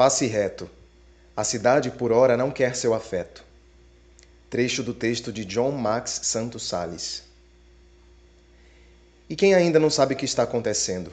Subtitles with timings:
[0.00, 0.66] Passe reto.
[1.36, 3.44] A cidade por ora não quer seu afeto.
[4.48, 7.22] Trecho do texto de John Max Santos Sales.
[9.28, 11.12] E quem ainda não sabe o que está acontecendo?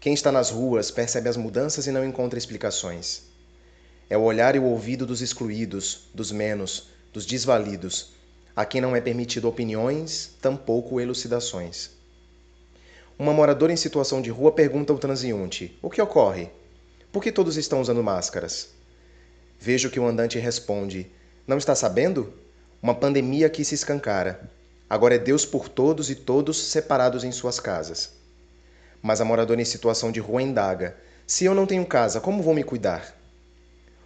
[0.00, 3.24] Quem está nas ruas percebe as mudanças e não encontra explicações.
[4.08, 8.14] É o olhar e o ouvido dos excluídos, dos menos, dos desvalidos,
[8.56, 11.90] a quem não é permitido opiniões, tampouco elucidações.
[13.18, 16.48] Uma moradora em situação de rua pergunta ao transeunte: O que ocorre?
[17.10, 18.68] Por que todos estão usando máscaras?
[19.58, 21.10] Vejo que o andante responde:
[21.46, 22.34] Não está sabendo?
[22.82, 24.50] Uma pandemia que se escancara.
[24.90, 28.10] Agora é Deus por todos e todos separados em suas casas.
[29.02, 32.54] Mas a moradora em situação de rua indaga: Se eu não tenho casa, como vou
[32.54, 33.16] me cuidar?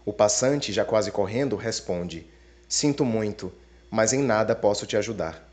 [0.04, 2.24] O passante, já quase correndo, responde:
[2.68, 3.52] Sinto muito,
[3.90, 5.48] mas em nada posso te ajudar.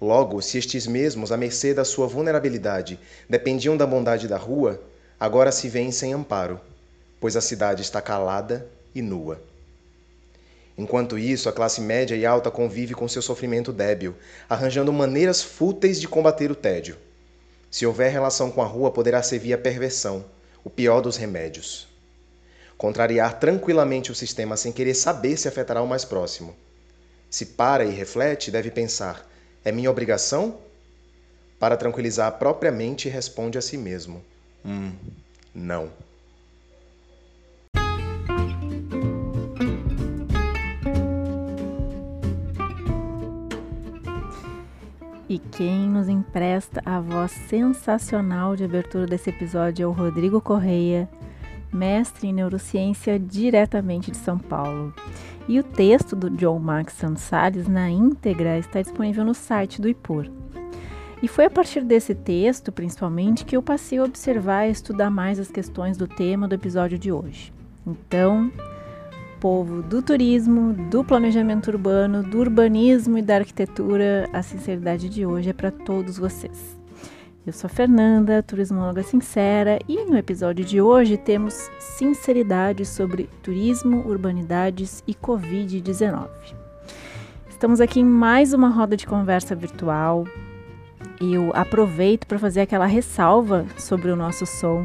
[0.00, 4.80] Logo, se estes mesmos, à mercê da sua vulnerabilidade, dependiam da bondade da rua,
[5.22, 6.60] agora se veem sem amparo,
[7.20, 9.40] pois a cidade está calada e nua.
[10.76, 14.16] Enquanto isso, a classe média e alta convive com seu sofrimento débil,
[14.48, 16.96] arranjando maneiras fúteis de combater o tédio.
[17.70, 20.24] Se houver relação com a rua, poderá servir a perversão,
[20.64, 21.86] o pior dos remédios.
[22.76, 26.56] Contrariar tranquilamente o sistema sem querer saber se afetará o mais próximo.
[27.30, 29.24] Se para e reflete, deve pensar:
[29.64, 30.58] é minha obrigação?
[31.60, 34.20] Para tranquilizar a própria mente, responde a si mesmo:
[34.64, 34.92] Hum,
[35.54, 35.90] não.
[45.28, 51.08] E quem nos empresta a voz sensacional de abertura desse episódio é o Rodrigo Correia,
[51.72, 54.92] mestre em neurociência diretamente de São Paulo.
[55.48, 60.41] E o texto do John Max Salles na íntegra está disponível no site do IPUR.
[61.22, 65.38] E foi a partir desse texto, principalmente, que eu passei a observar e estudar mais
[65.38, 67.52] as questões do tema do episódio de hoje.
[67.86, 68.50] Então,
[69.38, 75.50] povo do turismo, do planejamento urbano, do urbanismo e da arquitetura, a sinceridade de hoje
[75.50, 76.76] é para todos vocês.
[77.46, 84.08] Eu sou a Fernanda, turismóloga sincera, e no episódio de hoje temos sinceridade sobre turismo,
[84.08, 86.28] urbanidades e Covid-19.
[87.48, 90.24] Estamos aqui em mais uma roda de conversa virtual
[91.20, 94.84] eu aproveito para fazer aquela ressalva sobre o nosso som.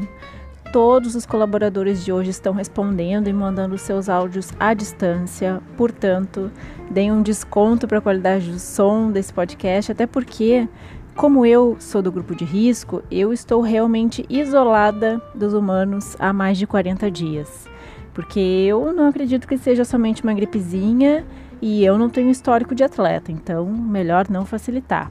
[0.72, 6.50] Todos os colaboradores de hoje estão respondendo e mandando seus áudios à distância, portanto,
[6.90, 10.68] deem um desconto para a qualidade do som desse podcast, até porque,
[11.16, 16.58] como eu sou do grupo de risco, eu estou realmente isolada dos humanos há mais
[16.58, 17.66] de 40 dias.
[18.12, 21.24] Porque eu não acredito que seja somente uma gripezinha
[21.62, 25.10] e eu não tenho histórico de atleta, então melhor não facilitar.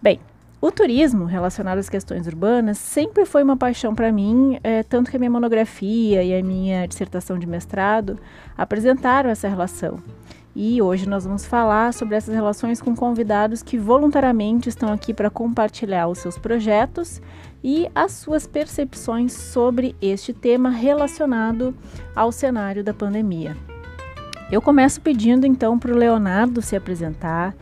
[0.00, 0.20] Bem,
[0.60, 5.16] o turismo relacionado às questões urbanas sempre foi uma paixão para mim, é, tanto que
[5.16, 8.18] a minha monografia e a minha dissertação de mestrado
[8.56, 10.00] apresentaram essa relação.
[10.54, 15.30] E hoje nós vamos falar sobre essas relações com convidados que voluntariamente estão aqui para
[15.30, 17.20] compartilhar os seus projetos
[17.62, 21.76] e as suas percepções sobre este tema relacionado
[22.14, 23.56] ao cenário da pandemia.
[24.50, 27.54] Eu começo pedindo então para o Leonardo se apresentar.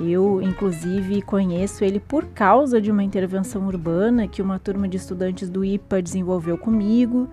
[0.00, 5.48] Eu, inclusive, conheço ele por causa de uma intervenção urbana que uma turma de estudantes
[5.48, 7.28] do IPA desenvolveu comigo.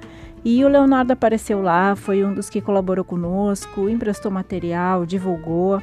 [0.45, 5.81] E o Leonardo apareceu lá, foi um dos que colaborou conosco, emprestou material, divulgou.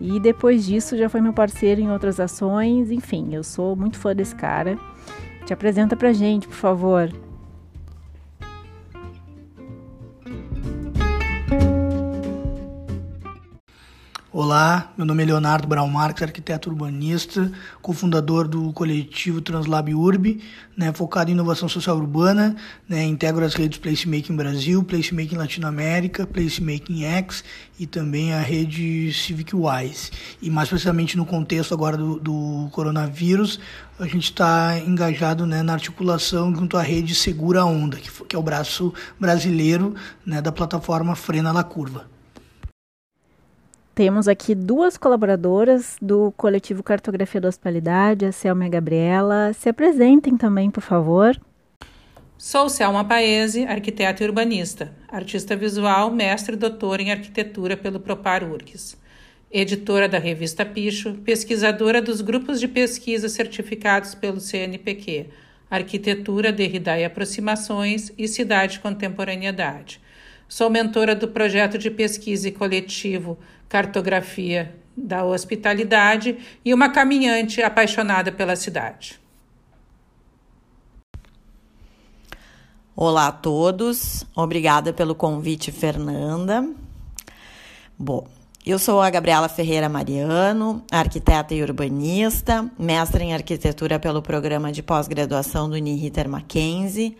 [0.00, 2.92] E depois disso já foi meu parceiro em outras ações.
[2.92, 4.78] Enfim, eu sou muito fã desse cara.
[5.44, 7.10] Te apresenta pra gente, por favor.
[14.32, 17.50] Olá, meu nome é Leonardo Brown Marques, arquiteto urbanista,
[17.82, 20.40] cofundador do coletivo Translab Urb,
[20.76, 22.54] né, focado em inovação social urbana,
[22.88, 27.42] né, integro as redes Placemaking Brasil, Placemaking Latinoamérica, Placemaking X
[27.76, 30.12] e também a rede Civic Wise.
[30.40, 33.58] E mais precisamente no contexto agora do, do coronavírus,
[33.98, 38.38] a gente está engajado né, na articulação junto à rede Segura Onda, que, que é
[38.38, 39.92] o braço brasileiro
[40.24, 42.19] né, da plataforma Frena na Curva.
[44.00, 49.52] Temos aqui duas colaboradoras do coletivo Cartografia da Hospitalidade, a Selma e a Gabriela.
[49.52, 51.38] Se apresentem também, por favor.
[52.38, 58.42] Sou Selma Paese, arquiteta e urbanista, artista visual, mestre e doutora em arquitetura pelo Propar
[58.42, 58.96] URGS,
[59.52, 65.26] editora da revista Picho, pesquisadora dos grupos de pesquisa certificados pelo CNPq,
[65.70, 70.00] Arquitetura, Derrida e Aproximações e Cidade Contemporaneidade.
[70.50, 73.38] Sou mentora do projeto de pesquisa e coletivo
[73.68, 79.20] cartografia da hospitalidade e uma caminhante apaixonada pela cidade.
[82.96, 86.68] Olá a todos, obrigada pelo convite, Fernanda.
[87.96, 88.26] Bom,
[88.66, 94.82] eu sou a Gabriela Ferreira Mariano, arquiteta e urbanista, mestra em arquitetura pelo programa de
[94.82, 97.16] pós-graduação do Uniriter Mackenzie,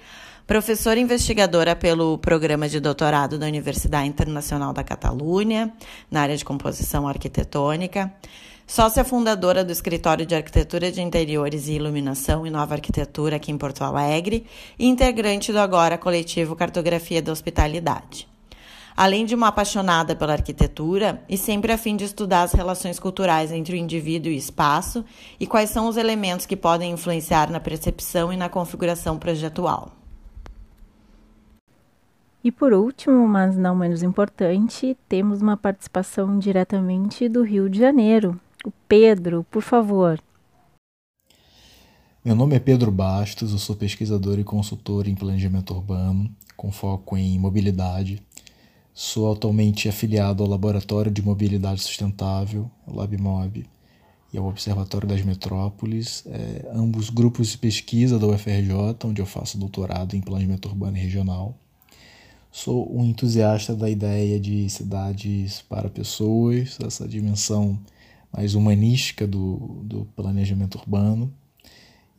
[0.50, 5.72] professora investigadora pelo programa de doutorado da Universidade Internacional da Catalunha,
[6.10, 8.12] na área de composição arquitetônica,
[8.66, 13.56] sócia fundadora do Escritório de Arquitetura de Interiores e Iluminação e Nova Arquitetura aqui em
[13.56, 14.44] Porto Alegre
[14.76, 18.26] e integrante do agora coletivo Cartografia da Hospitalidade
[18.96, 23.52] além de uma apaixonada pela arquitetura e sempre a fim de estudar as relações culturais
[23.52, 25.04] entre o indivíduo e o espaço
[25.38, 29.99] e quais são os elementos que podem influenciar na percepção e na configuração projetual.
[32.42, 38.40] E por último, mas não menos importante, temos uma participação diretamente do Rio de Janeiro.
[38.64, 40.18] O Pedro, por favor.
[42.24, 47.16] Meu nome é Pedro Bastos, eu sou pesquisador e consultor em planejamento urbano, com foco
[47.16, 48.22] em mobilidade
[48.92, 53.64] Sou atualmente afiliado ao Laboratório de Mobilidade Sustentável, LabMob,
[54.30, 59.56] e ao Observatório das Metrópoles, é, ambos grupos de pesquisa da UFRJ, onde eu faço
[59.56, 61.56] doutorado em planejamento urbano e regional.
[62.52, 67.78] Sou um entusiasta da ideia de cidades para pessoas, essa dimensão
[68.32, 71.32] mais humanística do, do planejamento urbano,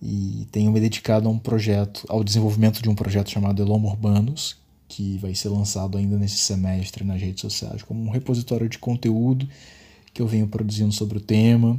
[0.01, 4.57] e tenho me dedicado a um projeto, ao desenvolvimento de um projeto chamado Eloma Urbanos,
[4.87, 9.47] que vai ser lançado ainda nesse semestre nas redes sociais, como um repositório de conteúdo
[10.13, 11.77] que eu venho produzindo sobre o tema,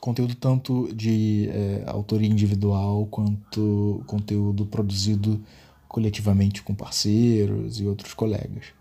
[0.00, 5.40] conteúdo tanto de é, autoria individual quanto conteúdo produzido
[5.90, 8.72] coletivamente com parceiros e outros colegas.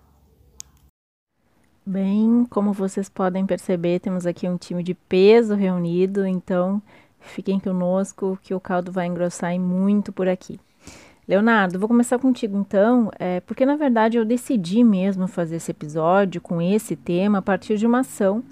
[1.83, 6.79] Bem, como vocês podem perceber, temos aqui um time de peso reunido, então
[7.19, 10.59] fiquem conosco que o caldo vai engrossar e muito por aqui.
[11.27, 16.39] Leonardo, vou começar contigo então, é, porque na verdade eu decidi mesmo fazer esse episódio
[16.39, 18.43] com esse tema a partir de uma ação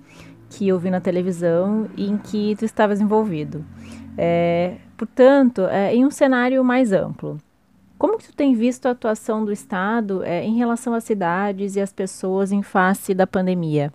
[0.49, 3.63] que eu vi na televisão e em que tu estavas envolvido.
[4.17, 7.37] É, portanto, é, em um cenário mais amplo,
[7.97, 11.81] como que tu tem visto a atuação do Estado é, em relação às cidades e
[11.81, 13.91] às pessoas em face da pandemia?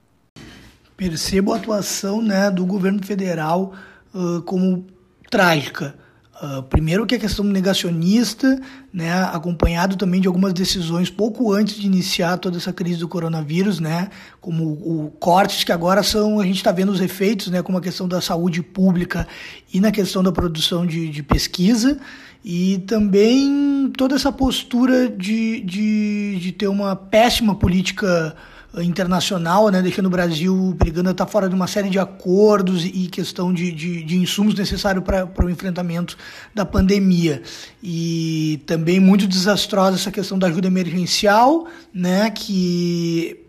[0.97, 3.73] Percebo a atuação né, do governo federal
[4.15, 4.85] uh, como
[5.31, 5.95] trágica.
[6.43, 8.61] Uh, primeiro que a questão negacionista,
[8.93, 13.79] né, acompanhado também de algumas decisões pouco antes de iniciar toda essa crise do coronavírus,
[13.79, 14.09] né,
[14.41, 17.81] como o, cortes que agora são, a gente está vendo os efeitos, né, como a
[17.81, 19.27] questão da saúde pública
[19.73, 22.01] e na questão da produção de, de pesquisa,
[22.45, 28.35] e também toda essa postura de, de, de ter uma péssima política
[28.79, 33.07] internacional, né, deixando o Brasil brigando a estar fora de uma série de acordos e
[33.07, 36.17] questão de, de, de insumos necessários para o enfrentamento
[36.55, 37.43] da pandemia.
[37.83, 43.41] E também muito desastrosa essa questão da ajuda emergencial, né, que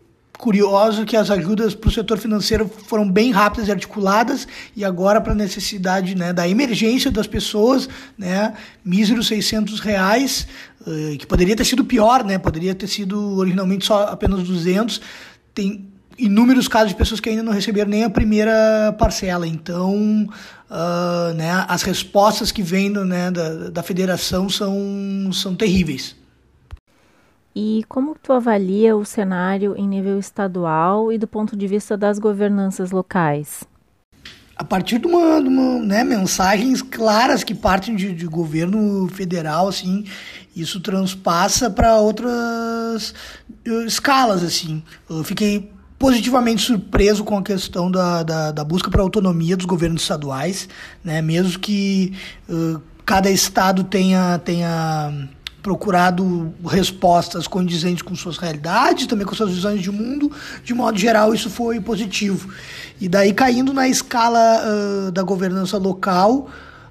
[0.43, 4.45] curioso que as ajudas para o setor financeiro foram bem rápidas e articuladas
[4.75, 7.87] e agora para a necessidade né, da emergência das pessoas,
[8.17, 8.53] né,
[8.83, 10.45] míseros 600 reais,
[10.85, 14.99] uh, que poderia ter sido pior, né, poderia ter sido originalmente só apenas 200,
[15.55, 15.87] tem
[16.17, 20.27] inúmeros casos de pessoas que ainda não receberam nem a primeira parcela, então
[20.69, 26.21] uh, né, as respostas que vêm né, da, da federação são, são terríveis.
[27.55, 32.17] E como tu avalia o cenário em nível estadual e do ponto de vista das
[32.17, 33.63] governanças locais?
[34.55, 39.67] A partir de uma, de uma né, mensagens claras que partem de, de governo federal,
[39.67, 40.05] assim,
[40.55, 43.13] isso transpassa para outras
[43.67, 44.83] uh, escalas, assim.
[45.09, 50.01] Eu fiquei positivamente surpreso com a questão da, da, da busca para autonomia dos governos
[50.01, 50.67] estaduais,
[51.03, 51.21] né?
[51.21, 52.13] Mesmo que
[52.49, 55.29] uh, cada estado tenha tenha
[55.63, 60.29] procurado respostas condizentes com suas realidades, também com suas visões de mundo.
[60.61, 62.53] De modo geral, isso foi positivo.
[62.99, 66.49] E daí, caindo na escala uh, da governança local,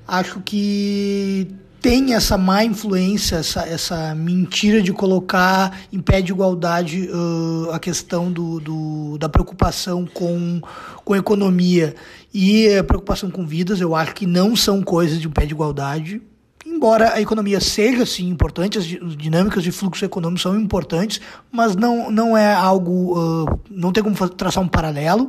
[0.09, 1.47] acho que
[1.83, 7.79] tem essa má influência, essa, essa mentira de colocar em pé de igualdade uh, a
[7.79, 10.62] questão do, do, da preocupação com,
[11.05, 11.95] com economia
[12.33, 15.52] e a preocupação com vidas, eu acho que não são coisas de um pé de
[15.52, 16.23] igualdade
[16.64, 22.11] embora a economia seja sim importante, as dinâmicas de fluxo econômico são importantes, mas não,
[22.11, 25.28] não é algo, uh, não tem como traçar um paralelo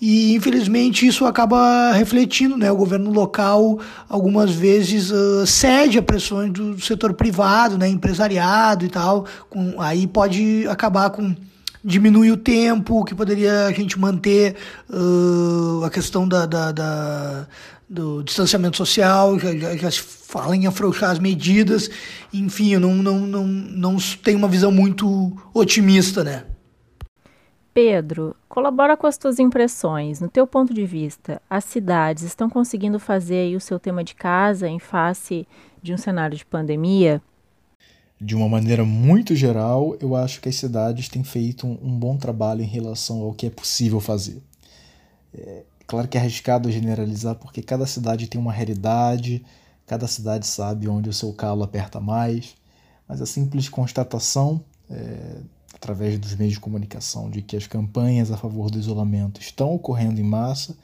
[0.00, 2.70] e infelizmente isso acaba refletindo, né?
[2.70, 7.88] O governo local algumas vezes uh, cede a pressões do setor privado, né?
[7.88, 11.34] Empresariado e tal, com, aí pode acabar com
[11.84, 14.56] diminuir o tempo que poderia a gente manter
[14.88, 17.46] uh, a questão da, da, da
[17.88, 21.88] do distanciamento social, já, já, fala em afrouxar as medidas,
[22.32, 26.44] enfim, eu não, não, não, não tenho uma visão muito otimista, né?
[27.74, 30.20] Pedro, colabora com as tuas impressões.
[30.20, 34.68] No teu ponto de vista, as cidades estão conseguindo fazer o seu tema de casa
[34.68, 35.46] em face
[35.82, 37.20] de um cenário de pandemia?
[38.20, 42.16] De uma maneira muito geral, eu acho que as cidades têm feito um, um bom
[42.16, 44.40] trabalho em relação ao que é possível fazer.
[45.36, 49.44] É, claro que é arriscado generalizar, porque cada cidade tem uma realidade,
[49.86, 52.54] cada cidade sabe onde o seu calo aperta mais,
[53.08, 55.36] mas a simples constatação é,
[55.74, 60.20] através dos meios de comunicação, de que as campanhas a favor do isolamento estão ocorrendo
[60.20, 60.76] em massa,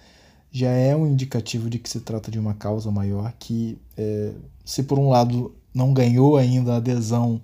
[0.53, 4.33] já é um indicativo de que se trata de uma causa maior que, é,
[4.65, 7.41] se por um lado não ganhou ainda a adesão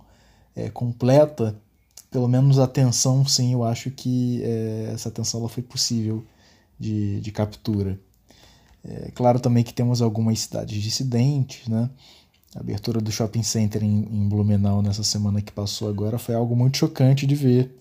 [0.55, 1.57] é, completa,
[2.11, 6.25] pelo menos a atenção, sim, eu acho que é, essa atenção ela foi possível
[6.79, 7.99] de, de captura.
[8.85, 11.91] É claro também que temos algumas cidades dissidentes, né?
[12.55, 16.55] A abertura do shopping center em, em Blumenau nessa semana que passou agora foi algo
[16.57, 17.77] muito chocante de ver.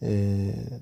[0.00, 0.80] É,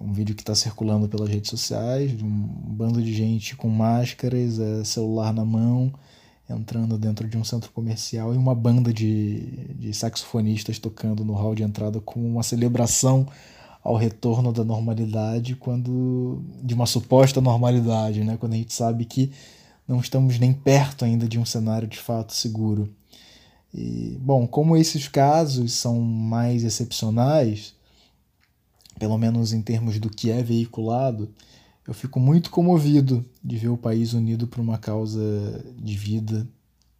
[0.00, 4.58] um vídeo que está circulando pelas redes sociais de um bando de gente com máscaras,
[4.58, 5.92] é, celular na mão,
[6.48, 11.54] entrando dentro de um centro comercial e uma banda de, de saxofonistas tocando no hall
[11.54, 13.26] de entrada como uma celebração
[13.82, 18.36] ao retorno da normalidade quando de uma suposta normalidade, né?
[18.36, 19.32] Quando a gente sabe que
[19.86, 22.88] não estamos nem perto ainda de um cenário de fato seguro.
[23.74, 27.74] E, bom, como esses casos são mais excepcionais,
[28.98, 31.28] pelo menos em termos do que é veiculado,
[31.86, 35.20] eu fico muito comovido de ver o país unido por uma causa
[35.76, 36.46] de vida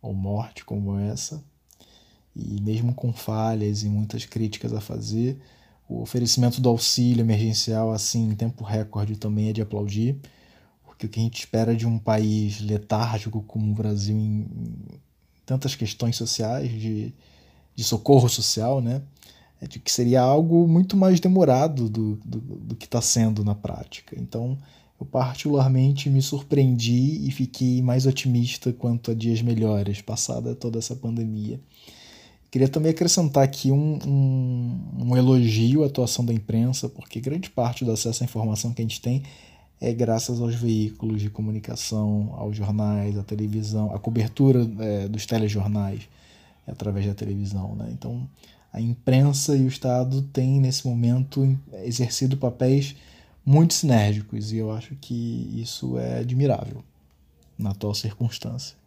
[0.01, 1.43] ou morte como essa.
[2.35, 5.39] E mesmo com falhas e muitas críticas a fazer,
[5.93, 10.19] o oferecimento do auxílio emergencial assim em tempo recorde também é de aplaudir
[11.03, 14.47] que o que a gente espera de um país letárgico como o Brasil em,
[15.45, 17.13] tantas questões sociais, de,
[17.75, 19.03] de socorro social, né?
[19.61, 23.55] É de que seria algo muito mais demorado do, do, do que está sendo na
[23.55, 24.17] prática.
[24.19, 24.57] Então,
[24.99, 30.95] eu particularmente me surpreendi e fiquei mais otimista quanto a dias melhores, passada toda essa
[30.95, 31.61] pandemia.
[32.53, 37.83] Queria também acrescentar aqui um, um, um elogio à atuação da imprensa, porque grande parte
[37.83, 39.23] do acesso à informação que a gente tem
[39.81, 46.03] é graças aos veículos de comunicação, aos jornais, à televisão, a cobertura é, dos telejornais
[46.67, 47.75] é através da televisão.
[47.75, 47.89] Né?
[47.91, 48.29] Então,
[48.71, 52.95] a imprensa e o Estado têm, nesse momento, exercido papéis
[53.47, 56.85] muito sinérgicos e eu acho que isso é admirável
[57.59, 58.82] na atual circunstância.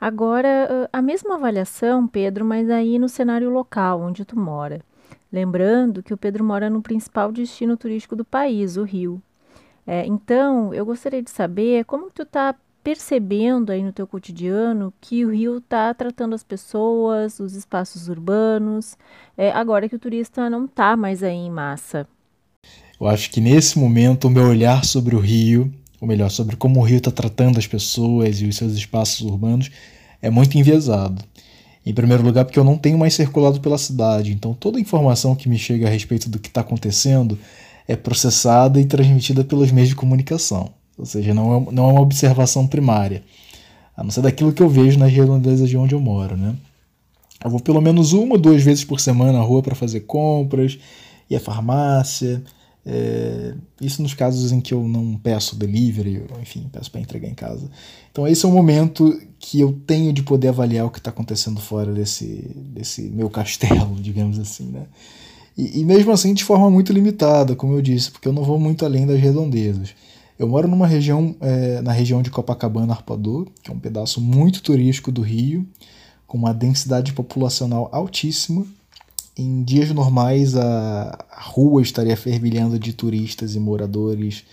[0.00, 4.80] Agora, a mesma avaliação, Pedro, mas aí no cenário local, onde tu mora.
[5.32, 9.20] Lembrando que o Pedro mora no principal destino turístico do país, o Rio.
[9.86, 15.24] É, então, eu gostaria de saber como tu está percebendo aí no teu cotidiano que
[15.24, 18.96] o Rio está tratando as pessoas, os espaços urbanos,
[19.36, 22.06] é, agora que o turista não está mais aí em massa.
[23.00, 25.72] Eu acho que nesse momento o meu olhar sobre o Rio,
[26.04, 29.70] ou melhor, sobre como o Rio está tratando as pessoas e os seus espaços urbanos,
[30.20, 31.24] é muito enviesado.
[31.84, 35.34] Em primeiro lugar, porque eu não tenho mais circulado pela cidade, então toda a informação
[35.34, 37.38] que me chega a respeito do que está acontecendo
[37.88, 42.02] é processada e transmitida pelos meios de comunicação, ou seja, não é, não é uma
[42.02, 43.22] observação primária,
[43.96, 46.36] a não ser daquilo que eu vejo nas redondezas de onde eu moro.
[46.36, 46.54] Né?
[47.42, 50.78] Eu vou pelo menos uma, duas vezes por semana à rua para fazer compras,
[51.30, 52.42] ir à farmácia,
[52.86, 57.34] é, isso nos casos em que eu não peço delivery, enfim, peço para entregar em
[57.34, 57.70] casa.
[58.12, 61.60] Então esse é o momento que eu tenho de poder avaliar o que está acontecendo
[61.60, 62.26] fora desse,
[62.74, 64.86] desse meu castelo, digamos assim, né?
[65.56, 68.58] E, e, mesmo assim de forma muito limitada, como eu disse, porque eu não vou
[68.58, 69.94] muito além das redondezas.
[70.36, 74.60] Eu moro numa região, é, na região de Copacabana, Arpoador, que é um pedaço muito
[74.60, 75.64] turístico do Rio,
[76.26, 78.66] com uma densidade populacional altíssima,
[79.36, 84.44] em dias normais, a rua estaria fervilhando de turistas e moradores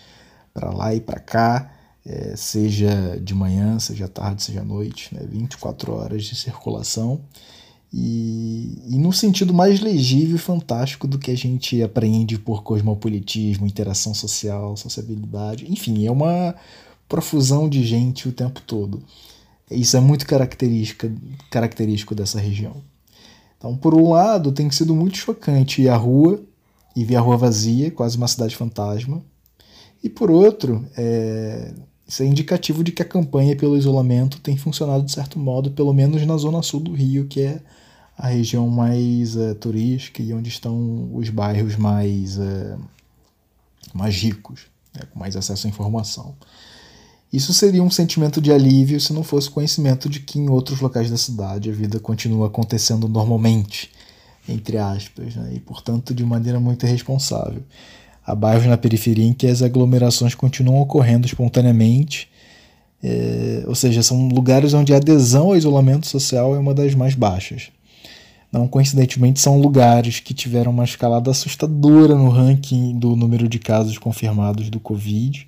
[0.54, 1.72] para lá e para cá,
[2.06, 5.22] é, seja de manhã, seja tarde, seja noite, né?
[5.30, 7.22] 24 horas de circulação.
[7.94, 13.68] E, e no sentido mais legível e fantástico do que a gente aprende por cosmopolitismo,
[13.68, 16.56] interação social, sociabilidade, enfim, é uma
[17.08, 19.04] profusão de gente o tempo todo.
[19.70, 21.12] Isso é muito característica,
[21.50, 22.82] característico dessa região.
[23.62, 26.42] Então, por um lado, tem sido muito chocante ir à rua
[26.96, 29.24] e ver a rua vazia, quase uma cidade fantasma.
[30.04, 31.72] E por outro, é,
[32.08, 35.94] isso é indicativo de que a campanha pelo isolamento tem funcionado de certo modo, pelo
[35.94, 37.62] menos na zona sul do Rio, que é
[38.18, 42.76] a região mais é, turística e onde estão os bairros mais, é,
[43.94, 44.72] mais ricos.
[44.96, 46.36] né, com mais acesso à informação.
[47.32, 51.10] Isso seria um sentimento de alívio se não fosse conhecimento de que em outros locais
[51.10, 53.90] da cidade a vida continua acontecendo normalmente,
[54.50, 57.64] entre aspas, né, e portanto de maneira muito irresponsável.
[58.26, 62.30] Há bairros na periferia em que as aglomerações continuam ocorrendo espontaneamente,
[63.04, 67.16] é, ou seja, são lugares onde a adesão ao isolamento social é uma das mais
[67.16, 67.70] baixas.
[68.52, 73.98] Não coincidentemente, são lugares que tiveram uma escalada assustadora no ranking do número de casos
[73.98, 75.48] confirmados do Covid.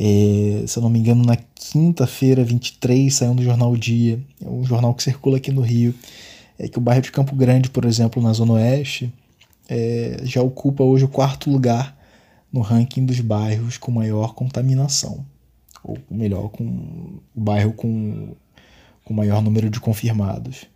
[0.00, 4.48] É, se eu não me engano, na quinta-feira, 23, saiu no jornal o Dia, é
[4.48, 5.92] um jornal que circula aqui no Rio,
[6.56, 9.12] é que o bairro de Campo Grande, por exemplo, na Zona Oeste,
[9.68, 11.98] é, já ocupa hoje o quarto lugar
[12.52, 15.26] no ranking dos bairros com maior contaminação.
[15.82, 18.36] Ou melhor, com o bairro com,
[19.04, 20.66] com maior número de confirmados.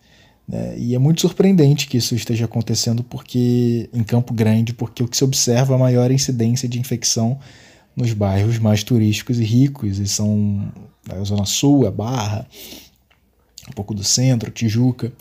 [0.48, 0.78] Né?
[0.78, 5.16] E é muito surpreendente que isso esteja acontecendo porque em Campo Grande, porque o que
[5.16, 7.38] se observa é a maior incidência de infecção
[7.96, 10.72] nos bairros mais turísticos e ricos, e são
[11.08, 12.46] a Zona Sul, a Barra,
[13.68, 15.12] um pouco do centro, Tijuca,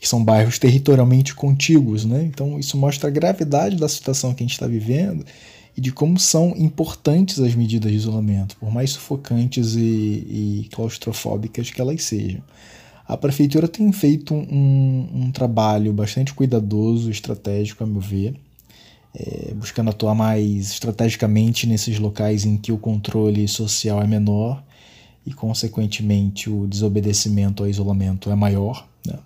[0.00, 2.04] que são bairros territorialmente contíguos.
[2.04, 2.24] Né?
[2.24, 5.24] Então isso mostra a gravidade da situação que a gente está vivendo
[5.76, 11.70] e de como são importantes as medidas de isolamento, por mais sufocantes e, e claustrofóbicas
[11.70, 12.42] que elas sejam.
[13.06, 18.36] A prefeitura tem feito um, um trabalho bastante cuidadoso, estratégico, a meu ver,
[19.14, 24.62] é, buscando atuar mais estrategicamente nesses locais em que o controle social é menor
[25.26, 28.86] e, consequentemente, o desobedecimento ao isolamento é maior.
[29.06, 29.18] Né?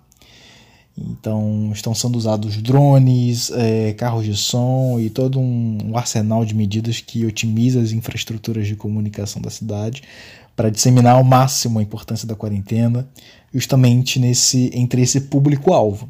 [0.97, 6.55] Então, estão sendo usados drones, é, carros de som e todo um, um arsenal de
[6.55, 10.03] medidas que otimiza as infraestruturas de comunicação da cidade
[10.55, 13.07] para disseminar ao máximo a importância da quarentena,
[13.53, 16.09] justamente nesse entre esse público-alvo.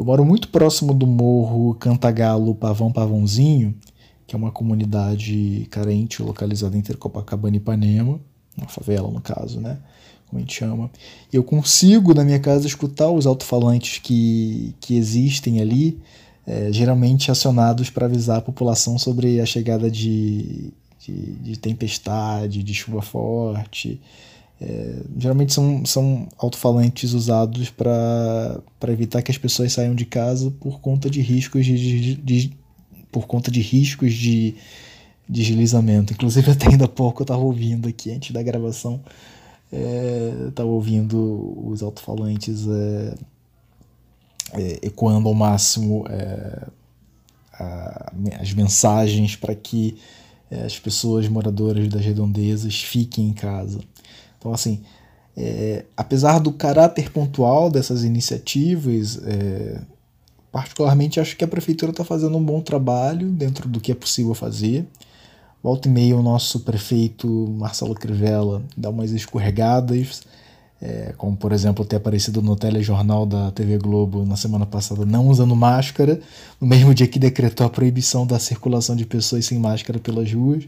[0.00, 3.74] Eu moro muito próximo do morro Cantagalo Pavão Pavãozinho,
[4.26, 8.18] que é uma comunidade carente localizada entre Copacabana e Ipanema,
[8.56, 9.76] uma favela no caso, né?
[10.26, 10.90] Como a gente chama.
[11.30, 16.00] Eu consigo, na minha casa, escutar os alto-falantes que, que existem ali,
[16.46, 20.72] é, geralmente acionados para avisar a população sobre a chegada de
[21.06, 24.00] de, de tempestade, de chuva forte.
[24.62, 30.80] É, geralmente são, são alto-falantes usados para evitar que as pessoas saiam de casa por
[30.80, 32.58] conta de riscos de, de, de
[33.10, 34.54] por conta de riscos de,
[35.26, 36.12] de deslizamento.
[36.12, 39.00] Inclusive até ainda há pouco eu estava ouvindo aqui antes da gravação,
[40.48, 43.14] estava é, ouvindo os alto-falantes é,
[44.52, 46.66] é, ecoando ao máximo é,
[47.54, 49.96] a, as mensagens para que
[50.50, 53.80] é, as pessoas moradoras das redondezas fiquem em casa.
[54.40, 54.82] Então, assim,
[55.36, 59.80] é, apesar do caráter pontual dessas iniciativas, é,
[60.50, 64.34] particularmente acho que a prefeitura está fazendo um bom trabalho dentro do que é possível
[64.34, 64.86] fazer.
[65.62, 70.22] Volta e meia o nosso prefeito Marcelo Crivella dá umas escorregadas,
[70.80, 75.28] é, como por exemplo ter aparecido no telejornal da TV Globo na semana passada não
[75.28, 76.18] usando máscara,
[76.58, 80.64] no mesmo dia que decretou a proibição da circulação de pessoas sem máscara pelas ruas.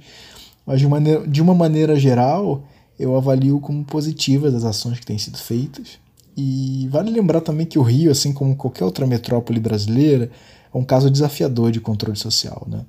[0.67, 2.63] Mas de, maneira, de uma maneira geral,
[3.03, 5.99] eu avalio como positivas as ações que têm sido feitas.
[6.37, 10.31] E vale lembrar também que o Rio, assim como qualquer outra metrópole brasileira,
[10.73, 12.67] é um caso desafiador de controle social.
[12.71, 12.87] Né?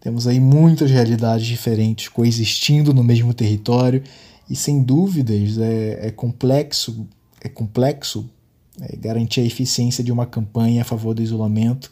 [0.00, 4.02] Temos aí muitas realidades diferentes coexistindo no mesmo território
[4.48, 7.06] e sem dúvidas é, é complexo,
[7.42, 8.30] é complexo
[8.80, 11.90] é, garantir a eficiência de uma campanha a favor do isolamento,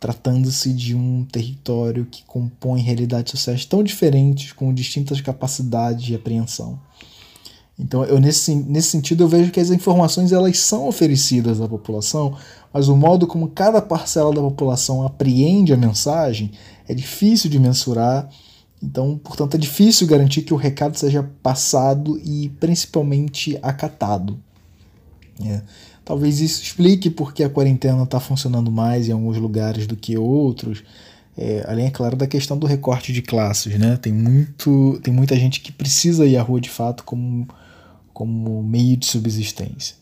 [0.00, 6.80] tratando-se de um território que compõe realidades sociais tão diferentes, com distintas capacidades de apreensão.
[7.82, 12.36] Então, eu, nesse, nesse sentido, eu vejo que as informações elas são oferecidas à população,
[12.72, 16.52] mas o modo como cada parcela da população apreende a mensagem
[16.86, 18.28] é difícil de mensurar
[18.82, 24.38] então, portanto, é difícil garantir que o recado seja passado e principalmente acatado.
[25.40, 25.62] É.
[26.04, 30.82] Talvez isso explique porque a quarentena está funcionando mais em alguns lugares do que outros.
[31.38, 33.78] É, além, é claro, da questão do recorte de classes.
[33.78, 33.96] Né?
[33.96, 37.46] Tem, muito, tem muita gente que precisa ir à rua de fato como,
[38.22, 39.96] como meio de subsistência.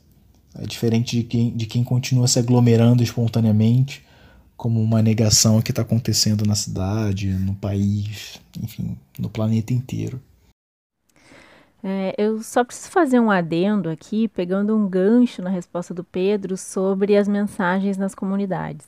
[0.54, 4.04] É diferente de quem, de quem continua se aglomerando espontaneamente
[4.58, 10.20] como uma negação que está acontecendo na cidade, no país, enfim, no planeta inteiro.
[11.82, 16.58] É, eu só preciso fazer um adendo aqui, pegando um gancho na resposta do Pedro
[16.58, 18.86] sobre as mensagens nas comunidades.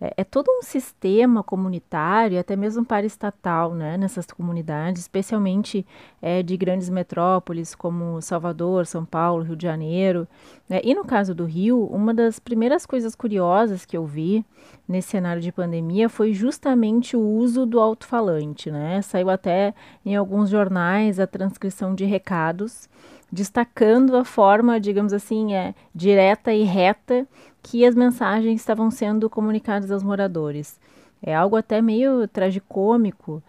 [0.00, 5.86] É, é todo um sistema comunitário, até mesmo paraestatal, né, nessas comunidades, especialmente
[6.22, 10.26] é, de grandes metrópoles como Salvador, São Paulo, Rio de Janeiro.
[10.68, 10.80] Né?
[10.84, 14.44] E no caso do Rio, uma das primeiras coisas curiosas que eu vi
[14.86, 18.70] nesse cenário de pandemia foi justamente o uso do alto-falante.
[18.70, 19.02] Né?
[19.02, 22.88] Saiu até em alguns jornais a transcrição de recados
[23.30, 27.26] destacando a forma, digamos assim, é, direta e reta
[27.70, 30.80] que as mensagens estavam sendo comunicadas aos moradores.
[31.22, 33.42] É algo até meio tragicômico,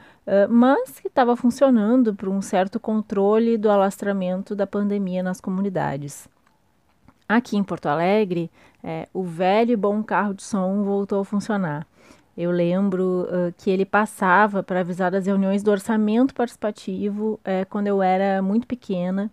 [0.50, 6.28] mas que estava funcionando para um certo controle do alastramento da pandemia nas comunidades.
[7.30, 8.52] Aqui em Porto Alegre,
[8.84, 11.88] é, o velho e bom carro de som voltou a funcionar.
[12.36, 17.88] Eu lembro uh, que ele passava para avisar das reuniões do orçamento participativo é, quando
[17.88, 19.30] eu era muito pequena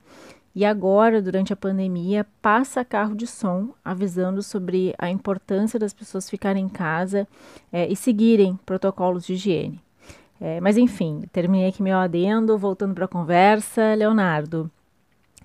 [0.56, 6.30] e agora, durante a pandemia, passa carro de som avisando sobre a importância das pessoas
[6.30, 7.28] ficarem em casa
[7.70, 9.78] é, e seguirem protocolos de higiene.
[10.40, 13.94] É, mas enfim, terminei aqui meu adendo, voltando para a conversa.
[13.94, 14.70] Leonardo,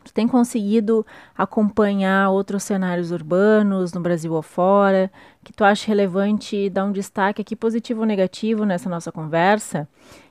[0.02, 1.06] tu tem conseguido
[1.38, 5.12] acompanhar outros cenários urbanos no Brasil ou fora,
[5.44, 9.90] que tu acha relevante dar um destaque aqui positivo ou negativo nessa nossa conversa?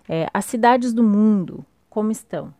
[0.08, 2.58] É, as cidades do mundo, como estão?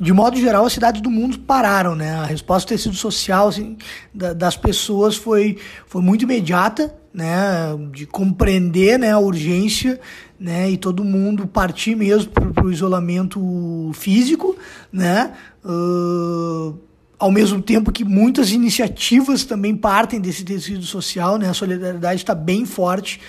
[0.00, 2.14] De modo geral, as cidades do mundo pararam, né?
[2.14, 3.76] A resposta do tecido social assim,
[4.14, 7.76] da, das pessoas foi, foi muito imediata, né?
[7.92, 10.00] De compreender né, a urgência,
[10.38, 10.70] né?
[10.70, 14.56] E todo mundo partir mesmo para o isolamento físico,
[14.90, 15.34] né?
[15.62, 16.78] Uh,
[17.18, 21.50] ao mesmo tempo que muitas iniciativas também partem desse tecido social, né?
[21.50, 23.20] A solidariedade está bem forte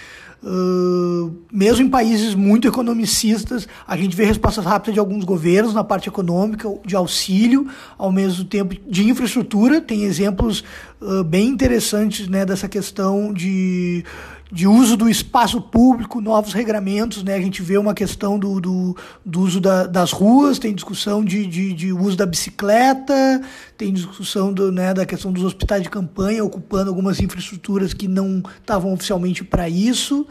[1.52, 6.10] Mesmo em países muito economicistas, a gente vê respostas rápidas de alguns governos na parte
[6.10, 9.80] econômica, de auxílio, ao mesmo tempo de infraestrutura.
[9.80, 10.64] Tem exemplos
[11.00, 14.04] uh, bem interessantes né, dessa questão de
[14.52, 17.36] de uso do espaço público, novos regramentos, né?
[17.36, 21.48] A gente vê uma questão do, do, do uso da, das ruas, tem discussão de,
[21.48, 23.42] de, de, uso da bicicleta,
[23.78, 28.44] tem discussão do, né, da questão dos hospitais de campanha, ocupando algumas infraestruturas que não
[28.60, 30.28] estavam oficialmente para isso.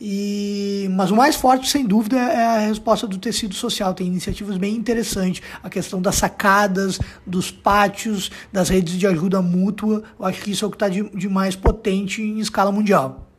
[0.00, 3.94] E, mas o mais forte, sem dúvida, é a resposta do tecido social.
[3.94, 5.42] Tem iniciativas bem interessantes.
[5.62, 10.02] A questão das sacadas, dos pátios, das redes de ajuda mútua.
[10.18, 13.33] Eu acho que isso é o que está de, de mais potente em escala mundial.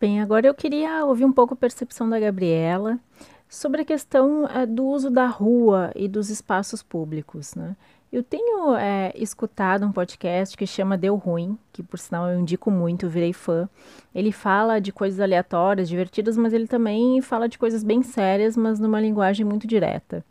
[0.00, 3.00] Bem, agora eu queria ouvir um pouco a percepção da Gabriela
[3.48, 7.56] sobre a questão uh, do uso da rua e dos espaços públicos.
[7.56, 7.74] Né?
[8.12, 12.70] Eu tenho é, escutado um podcast que chama Deu Ruim, que por sinal eu indico
[12.70, 13.68] muito, eu virei fã.
[14.14, 18.78] Ele fala de coisas aleatórias, divertidas, mas ele também fala de coisas bem sérias, mas
[18.78, 20.24] numa linguagem muito direta.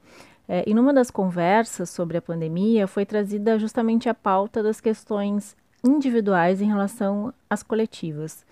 [0.47, 5.58] É, e numa das conversas sobre a pandemia foi trazida justamente a pauta das questões
[5.84, 8.46] individuais em relação às coletivas.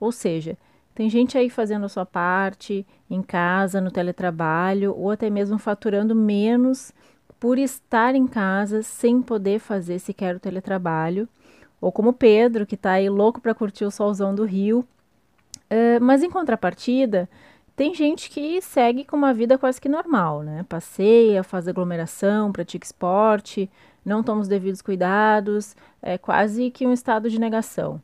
[0.00, 0.56] Ou seja,
[0.94, 6.14] tem gente aí fazendo a sua parte em casa, no teletrabalho, ou até mesmo faturando
[6.14, 6.92] menos
[7.40, 11.28] por estar em casa sem poder fazer sequer o teletrabalho.
[11.80, 14.86] Ou como Pedro, que está aí louco para curtir o solzão do Rio.
[15.70, 17.28] Uh, mas em contrapartida,
[17.74, 20.64] tem gente que segue com uma vida quase que normal, né?
[20.68, 23.68] Passeia, faz aglomeração, pratica esporte,
[24.04, 28.00] não toma os devidos cuidados, é quase que um estado de negação.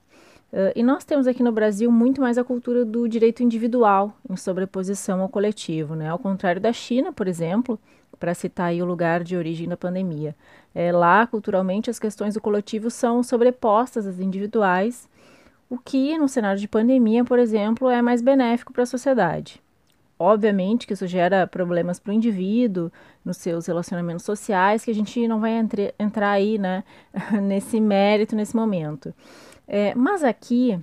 [0.52, 4.36] Uh, e nós temos aqui no Brasil muito mais a cultura do direito individual em
[4.36, 6.08] sobreposição ao coletivo, né?
[6.08, 7.78] ao contrário da China, por exemplo,
[8.18, 10.34] para citar aí o lugar de origem da pandemia.
[10.74, 15.08] É, lá, culturalmente, as questões do coletivo são sobrepostas às individuais,
[15.68, 19.60] o que, no cenário de pandemia, por exemplo, é mais benéfico para a sociedade.
[20.18, 22.90] Obviamente que isso gera problemas para o indivíduo,
[23.24, 26.82] nos seus relacionamentos sociais, que a gente não vai entre, entrar aí né,
[27.42, 29.14] nesse mérito nesse momento.
[29.66, 30.80] É, mas aqui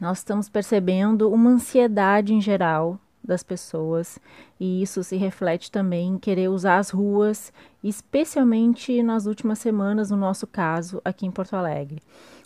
[0.00, 4.18] nós estamos percebendo uma ansiedade em geral das pessoas
[4.58, 10.16] e isso se reflete também em querer usar as ruas, especialmente nas últimas semanas, no
[10.16, 12.00] nosso caso, aqui em Porto Alegre.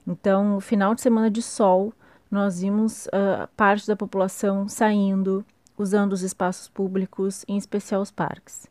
[0.06, 1.92] Então, final de semana de sol,
[2.30, 5.44] nós vimos uh, parte da população saindo,
[5.80, 8.68] usando os espaços públicos, em especial os parques.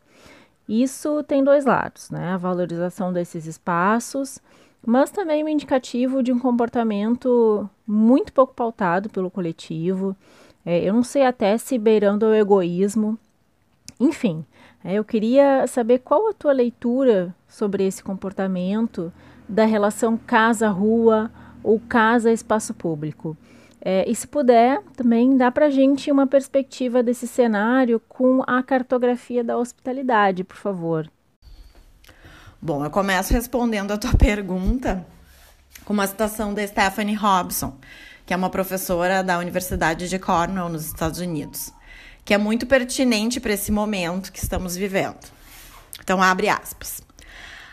[0.67, 2.33] Isso tem dois lados, né?
[2.33, 4.39] A valorização desses espaços
[4.85, 10.15] mas também um indicativo de um comportamento muito pouco pautado pelo coletivo.
[10.65, 13.17] É, eu não sei até se beirando ao egoísmo.
[13.99, 14.45] Enfim,
[14.83, 19.11] é, eu queria saber qual a tua leitura sobre esse comportamento
[19.47, 21.29] da relação casa-rua
[21.61, 23.35] ou casa-espaço público.
[23.81, 28.61] É, e se puder, também dá para a gente uma perspectiva desse cenário com a
[28.61, 31.09] cartografia da hospitalidade, por favor.
[32.61, 35.05] Bom, eu começo respondendo a tua pergunta
[35.85, 37.77] com uma citação da Stephanie Robson,
[38.25, 41.71] que é uma professora da Universidade de Cornell, nos Estados Unidos,
[42.25, 45.19] que é muito pertinente para esse momento que estamos vivendo.
[46.01, 47.01] Então, abre aspas.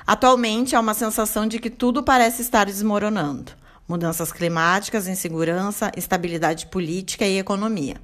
[0.07, 3.53] Atualmente há uma sensação de que tudo parece estar desmoronando.
[3.89, 7.97] Mudanças climáticas, insegurança, instabilidade política e economia.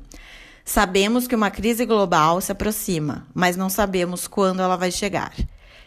[0.65, 5.33] Sabemos que uma crise global se aproxima, mas não sabemos quando ela vai chegar.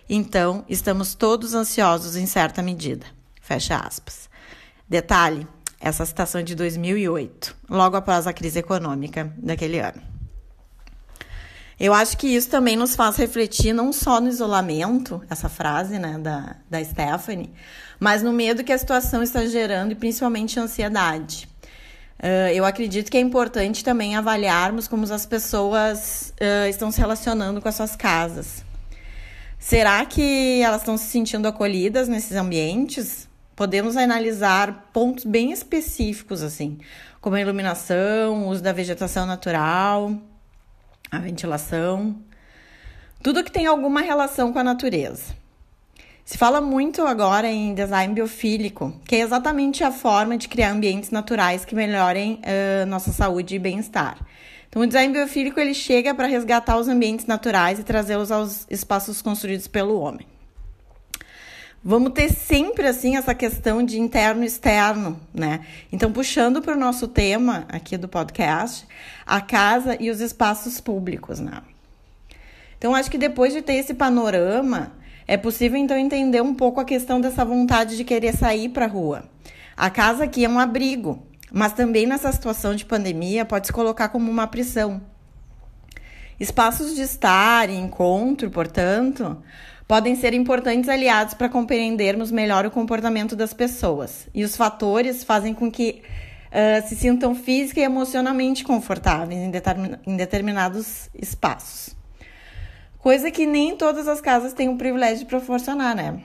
[0.10, 3.06] Então, estamos todos ansiosos em certa medida.
[3.42, 4.30] Fecha aspas.
[4.88, 5.48] Detalhe:
[5.80, 10.02] essa citação é de 2008, logo após a crise econômica daquele ano.
[11.80, 16.18] Eu acho que isso também nos faz refletir não só no isolamento, essa frase né,
[16.18, 17.54] da, da Stephanie,
[18.06, 21.50] mas no medo que a situação está gerando e principalmente ansiedade.
[22.20, 27.60] Uh, eu acredito que é importante também avaliarmos como as pessoas uh, estão se relacionando
[27.60, 28.64] com as suas casas.
[29.58, 33.28] Será que elas estão se sentindo acolhidas nesses ambientes?
[33.56, 36.78] Podemos analisar pontos bem específicos, assim,
[37.20, 40.16] como a iluminação, o uso da vegetação natural,
[41.10, 42.16] a ventilação,
[43.24, 45.44] tudo que tem alguma relação com a natureza.
[46.26, 51.12] Se fala muito agora em design biofílico, que é exatamente a forma de criar ambientes
[51.12, 54.18] naturais que melhorem uh, nossa saúde e bem-estar.
[54.68, 59.22] Então, o design biofílico ele chega para resgatar os ambientes naturais e trazê-los aos espaços
[59.22, 60.26] construídos pelo homem.
[61.84, 65.64] Vamos ter sempre assim essa questão de interno e externo, né?
[65.92, 68.88] Então, puxando para o nosso tema aqui do podcast,
[69.28, 71.62] a casa e os espaços públicos, né?
[72.80, 74.92] Então, acho que depois de ter esse panorama,
[75.28, 78.90] é possível então entender um pouco a questão dessa vontade de querer sair para a
[78.90, 79.24] rua.
[79.76, 84.10] A casa aqui é um abrigo, mas também nessa situação de pandemia pode se colocar
[84.10, 85.02] como uma prisão.
[86.40, 89.42] Espaços de estar e encontro, portanto,
[89.88, 94.28] podem ser importantes aliados para compreendermos melhor o comportamento das pessoas.
[94.34, 96.02] E os fatores fazem com que
[96.52, 99.52] uh, se sintam física e emocionalmente confortáveis em,
[100.06, 101.96] em determinados espaços.
[103.06, 106.24] Coisa que nem todas as casas têm o privilégio de proporcionar, né?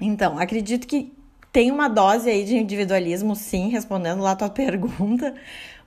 [0.00, 1.12] Então, acredito que
[1.52, 5.34] tem uma dose aí de individualismo, sim, respondendo lá a tua pergunta,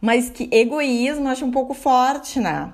[0.02, 2.74] mas que egoísmo acho um pouco forte, né?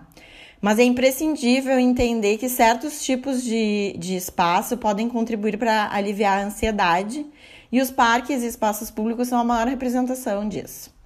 [0.59, 6.43] Mas é imprescindível entender que certos tipos de, de espaço podem contribuir para aliviar a
[6.43, 7.23] ansiedade
[7.71, 10.96] e os parques e espaços públicos são a maior representação disso.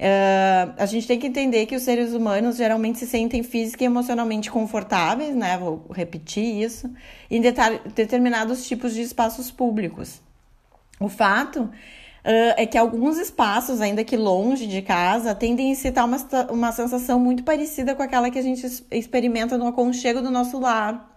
[0.00, 3.86] Uh, a gente tem que entender que os seres humanos geralmente se sentem física e
[3.86, 5.58] emocionalmente confortáveis, né?
[5.58, 6.90] Vou repetir isso,
[7.30, 10.22] em determinados tipos de espaços públicos.
[10.98, 11.70] O fato uh,
[12.24, 16.16] é que alguns espaços, ainda que longe de casa, tendem a incitar uma,
[16.50, 21.14] uma sensação muito parecida com aquela que a gente experimenta no aconchego do nosso lar.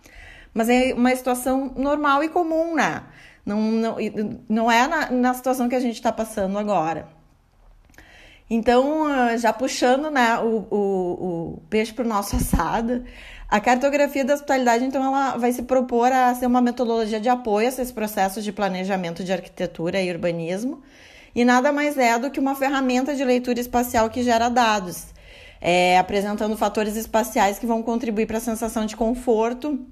[0.54, 3.02] Mas é uma situação normal e comum, né?
[3.46, 3.96] Não, não,
[4.50, 7.08] não é na, na situação que a gente está passando agora.
[8.54, 13.04] Então, ah, já puxando né, o, o, o peixe para o nosso assado,
[13.50, 17.66] a cartografia da hospitalidade, então, ela vai se propor a ser uma metodologia de apoio
[17.66, 20.84] a esses processos de planejamento de arquitetura e urbanismo,
[21.34, 25.08] e nada mais é do que uma ferramenta de leitura espacial que gera dados,
[25.60, 29.84] é, apresentando fatores espaciais que vão contribuir para a sensação de conforto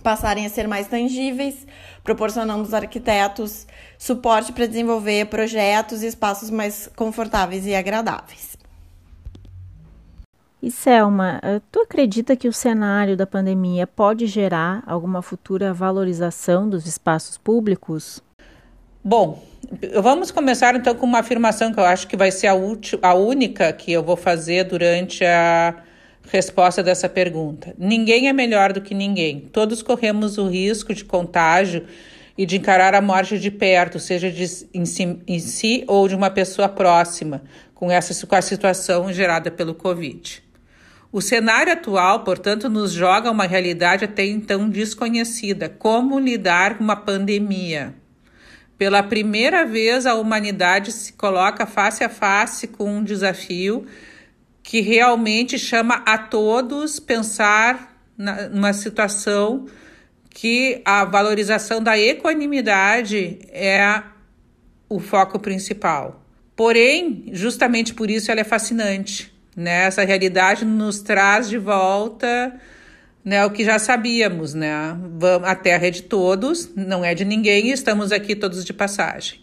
[0.00, 1.66] passarem a ser mais tangíveis,
[2.02, 3.66] proporcionando aos arquitetos
[3.98, 8.50] suporte para desenvolver projetos e espaços mais confortáveis e agradáveis.
[10.62, 16.68] E Selma, eh, tu acredita que o cenário da pandemia pode gerar alguma futura valorização
[16.68, 18.22] dos espaços públicos?
[19.02, 19.42] Bom,
[20.02, 22.52] vamos começar então com uma afirmação que eu acho que vai ser a,
[23.02, 25.76] a única que eu vou fazer durante a
[26.32, 29.40] Resposta dessa pergunta: Ninguém é melhor do que ninguém.
[29.52, 31.86] Todos corremos o risco de contágio
[32.38, 36.14] e de encarar a morte de perto, seja de, em, si, em si ou de
[36.14, 37.42] uma pessoa próxima,
[37.74, 40.42] com essa com a situação gerada pelo Covid.
[41.12, 46.96] O cenário atual, portanto, nos joga uma realidade até então desconhecida: como lidar com uma
[46.96, 47.92] pandemia.
[48.78, 53.84] Pela primeira vez, a humanidade se coloca face a face com um desafio
[54.70, 59.66] que realmente chama a todos pensar na, numa situação
[60.28, 64.00] que a valorização da equanimidade é
[64.88, 66.24] o foco principal.
[66.54, 69.34] Porém, justamente por isso ela é fascinante.
[69.56, 69.86] Né?
[69.86, 72.54] Essa realidade nos traz de volta
[73.24, 74.54] né, o que já sabíamos.
[74.54, 74.72] Né?
[75.42, 79.40] A Terra é de todos, não é de ninguém e estamos aqui todos de passagem.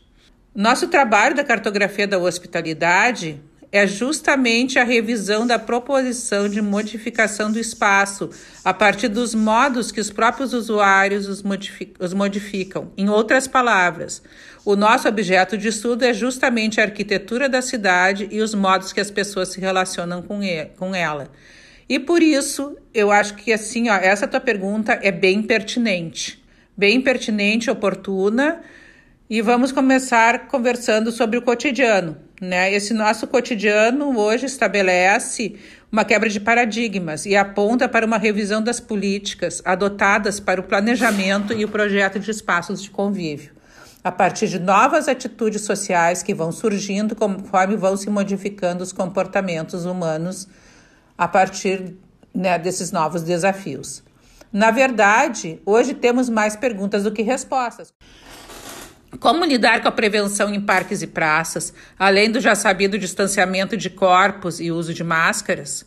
[0.55, 7.59] Nosso trabalho da cartografia da hospitalidade é justamente a revisão da proposição de modificação do
[7.59, 8.29] espaço
[8.63, 11.43] a partir dos modos que os próprios usuários os,
[11.99, 12.91] os modificam.
[12.97, 14.21] Em outras palavras,
[14.63, 19.01] o nosso objeto de estudo é justamente a arquitetura da cidade e os modos que
[19.01, 20.39] as pessoas se relacionam com,
[20.77, 21.29] com ela.
[21.89, 26.43] E por isso, eu acho que assim, ó, essa tua pergunta é bem pertinente.
[26.75, 28.61] Bem pertinente, oportuna.
[29.29, 32.26] E vamos começar conversando sobre o cotidiano.
[32.39, 32.71] Né?
[32.71, 35.55] Esse nosso cotidiano hoje estabelece
[35.91, 41.51] uma quebra de paradigmas e aponta para uma revisão das políticas adotadas para o planejamento
[41.51, 43.53] e o projeto de espaços de convívio,
[44.03, 49.85] a partir de novas atitudes sociais que vão surgindo conforme vão se modificando os comportamentos
[49.85, 50.47] humanos
[51.17, 51.95] a partir
[52.35, 54.03] né, desses novos desafios.
[54.53, 57.91] Na verdade, hoje temos mais perguntas do que respostas.
[59.19, 63.89] Como lidar com a prevenção em parques e praças, além do já sabido distanciamento de
[63.89, 65.85] corpos e uso de máscaras?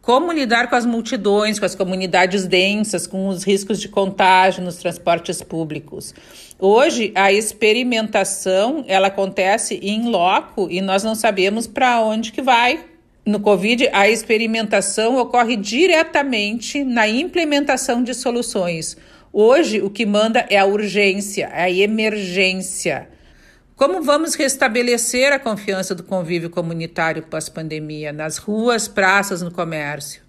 [0.00, 4.76] Como lidar com as multidões, com as comunidades densas, com os riscos de contágio nos
[4.76, 6.12] transportes públicos?
[6.58, 12.84] Hoje, a experimentação ela acontece em loco e nós não sabemos para onde que vai.
[13.24, 18.96] No Covid, a experimentação ocorre diretamente na implementação de soluções
[19.34, 23.08] Hoje, o que manda é a urgência, é a emergência.
[23.74, 30.20] Como vamos restabelecer a confiança do convívio comunitário pós-pandemia nas ruas, praças, no comércio?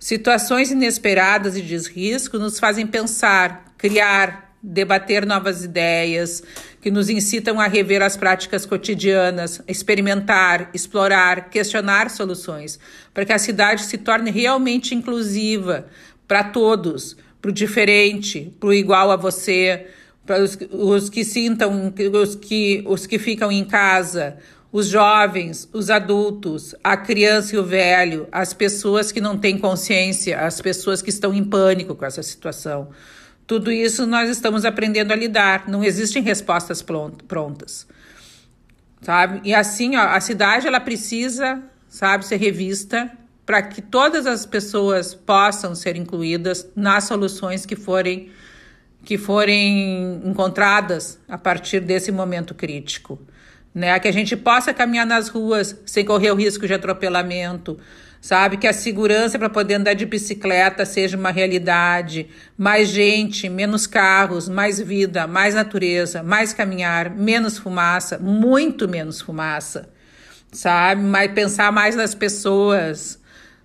[0.00, 6.42] Situações inesperadas e de risco nos fazem pensar, criar, debater novas ideias
[6.80, 12.80] que nos incitam a rever as práticas cotidianas, experimentar, explorar, questionar soluções,
[13.14, 15.86] para que a cidade se torne realmente inclusiva
[16.26, 19.86] para todos para o diferente, para o igual a você,
[20.26, 24.36] para os, os que sintam, os que, os que ficam em casa,
[24.72, 30.40] os jovens, os adultos, a criança e o velho, as pessoas que não têm consciência,
[30.40, 32.90] as pessoas que estão em pânico com essa situação.
[33.46, 37.86] Tudo isso nós estamos aprendendo a lidar, não existem respostas prontas.
[39.02, 39.40] Sabe?
[39.42, 43.10] E assim, ó, a cidade ela precisa, sabe, ser revista
[43.50, 48.30] para que todas as pessoas possam ser incluídas nas soluções que forem
[49.04, 53.20] que forem encontradas a partir desse momento crítico,
[53.74, 53.98] né?
[53.98, 57.76] Que a gente possa caminhar nas ruas sem correr o risco de atropelamento,
[58.20, 58.56] sabe?
[58.56, 64.48] Que a segurança para poder andar de bicicleta seja uma realidade, mais gente, menos carros,
[64.48, 69.90] mais vida, mais natureza, mais caminhar, menos fumaça, muito menos fumaça,
[70.52, 71.02] sabe?
[71.02, 73.19] Mas pensar mais nas pessoas,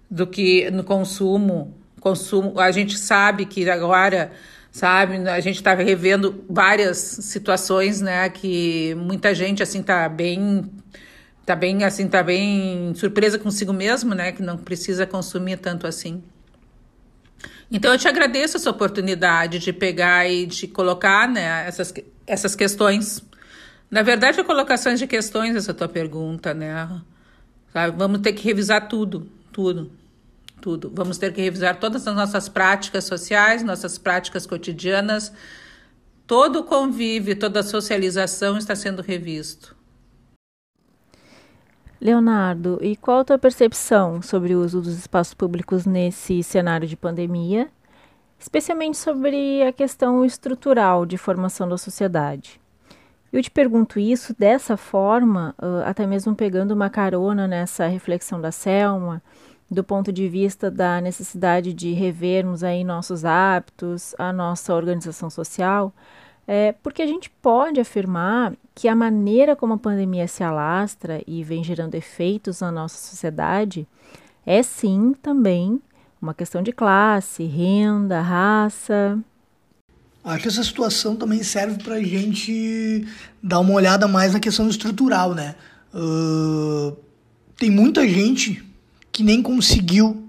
[0.10, 1.76] do que no consumo.
[2.00, 4.32] Consumo, a gente sabe que agora,
[4.72, 10.70] sabe, a gente está revendo várias situações, né, que muita gente assim tá bem
[11.46, 16.24] tá bem assim, tá bem surpresa consigo mesmo, né, que não precisa consumir tanto assim.
[17.72, 21.94] Então eu te agradeço essa oportunidade de pegar e de colocar, né, essas
[22.28, 23.24] essas questões.
[23.90, 27.02] Na verdade, a colocação de questões essa tua pergunta, né?
[27.96, 29.90] Vamos ter que revisar tudo, tudo,
[30.62, 30.92] tudo.
[30.94, 35.32] Vamos ter que revisar todas as nossas práticas sociais, nossas práticas cotidianas.
[36.28, 39.74] Todo convívio, toda socialização está sendo revisto.
[42.02, 46.98] Leonardo, e qual a tua percepção sobre o uso dos espaços públicos nesse cenário de
[46.98, 47.70] pandemia,
[48.38, 52.60] especialmente sobre a questão estrutural de formação da sociedade?
[53.36, 55.54] Eu te pergunto isso dessa forma,
[55.86, 59.22] até mesmo pegando uma carona nessa reflexão da Selma,
[59.70, 65.94] do ponto de vista da necessidade de revermos aí nossos hábitos, a nossa organização social,
[66.48, 71.44] é, porque a gente pode afirmar que a maneira como a pandemia se alastra e
[71.44, 73.86] vem gerando efeitos na nossa sociedade
[74.46, 75.82] é sim também
[76.22, 79.20] uma questão de classe, renda, raça,
[80.26, 83.06] Acho que essa situação também serve para a gente
[83.44, 85.54] dar uma olhada mais na questão estrutural, né?
[85.94, 86.98] Uh,
[87.56, 88.64] tem muita gente
[89.12, 90.26] que nem conseguiu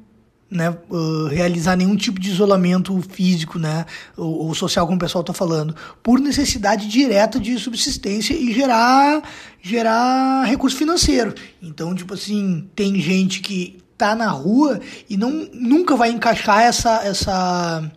[0.50, 3.84] né, uh, realizar nenhum tipo de isolamento físico né,
[4.16, 9.22] ou, ou social, como o pessoal está falando, por necessidade direta de subsistência e gerar,
[9.62, 11.34] gerar recurso financeiro.
[11.60, 14.78] Então, tipo assim, tem gente que tá na rua
[15.08, 17.90] e não, nunca vai encaixar essa, essa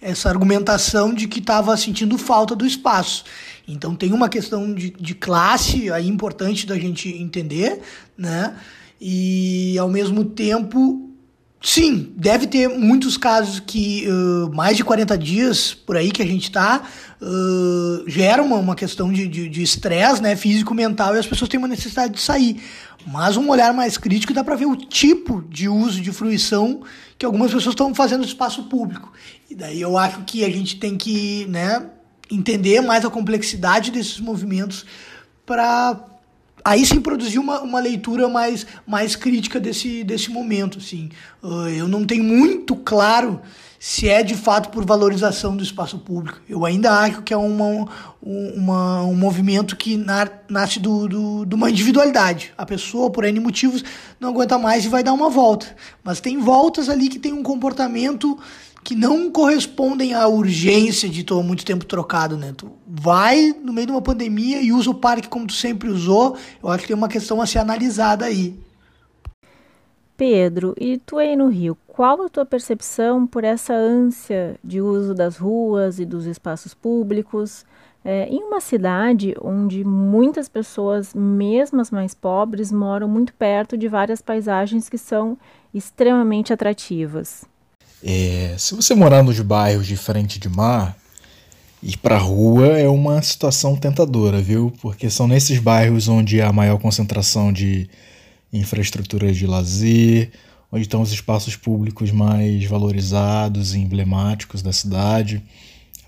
[0.00, 3.24] essa argumentação de que estava sentindo falta do espaço.
[3.66, 7.80] Então tem uma questão de, de classe aí importante da gente entender,
[8.16, 8.56] né?
[9.00, 11.06] E ao mesmo tempo
[11.62, 16.26] Sim, deve ter muitos casos que uh, mais de 40 dias por aí que a
[16.26, 16.82] gente está
[17.20, 21.66] uh, gera uma, uma questão de estresse né, físico, mental e as pessoas têm uma
[21.66, 22.62] necessidade de sair.
[23.06, 26.82] Mas um olhar mais crítico dá para ver o tipo de uso de fruição
[27.16, 29.12] que algumas pessoas estão fazendo no espaço público.
[29.48, 31.86] E daí eu acho que a gente tem que né,
[32.30, 34.84] entender mais a complexidade desses movimentos
[35.46, 36.00] para
[36.64, 40.78] aí sim produzir uma, uma leitura mais, mais crítica desse, desse momento.
[40.78, 41.08] Assim.
[41.40, 43.40] Uh, eu não tenho muito claro
[43.88, 46.40] se é de fato por valorização do espaço público.
[46.48, 47.86] Eu ainda acho que é uma,
[48.20, 52.52] uma, um movimento que na, nasce do, do, de uma individualidade.
[52.58, 53.84] A pessoa, por N motivos,
[54.18, 55.68] não aguenta mais e vai dar uma volta.
[56.02, 58.36] Mas tem voltas ali que tem um comportamento
[58.82, 62.52] que não correspondem à urgência de estar muito tempo trocado, né?
[62.56, 66.36] Tu vai no meio de uma pandemia e usa o parque como tu sempre usou.
[66.60, 68.58] Eu acho que tem uma questão a ser analisada aí.
[70.16, 75.14] Pedro, e tu aí no Rio, qual a tua percepção por essa ânsia de uso
[75.14, 77.64] das ruas e dos espaços públicos?
[78.04, 83.88] É, em uma cidade onde muitas pessoas, mesmo as mais pobres, moram muito perto de
[83.88, 85.36] várias paisagens que são
[85.74, 87.44] extremamente atrativas.
[88.02, 90.96] É, se você morar nos bairros de frente de mar,
[91.82, 94.72] ir para a rua é uma situação tentadora, viu?
[94.80, 97.88] Porque são nesses bairros onde há maior concentração de
[98.52, 100.30] infraestrutura de lazer,
[100.70, 105.42] onde estão os espaços públicos mais valorizados e emblemáticos da cidade,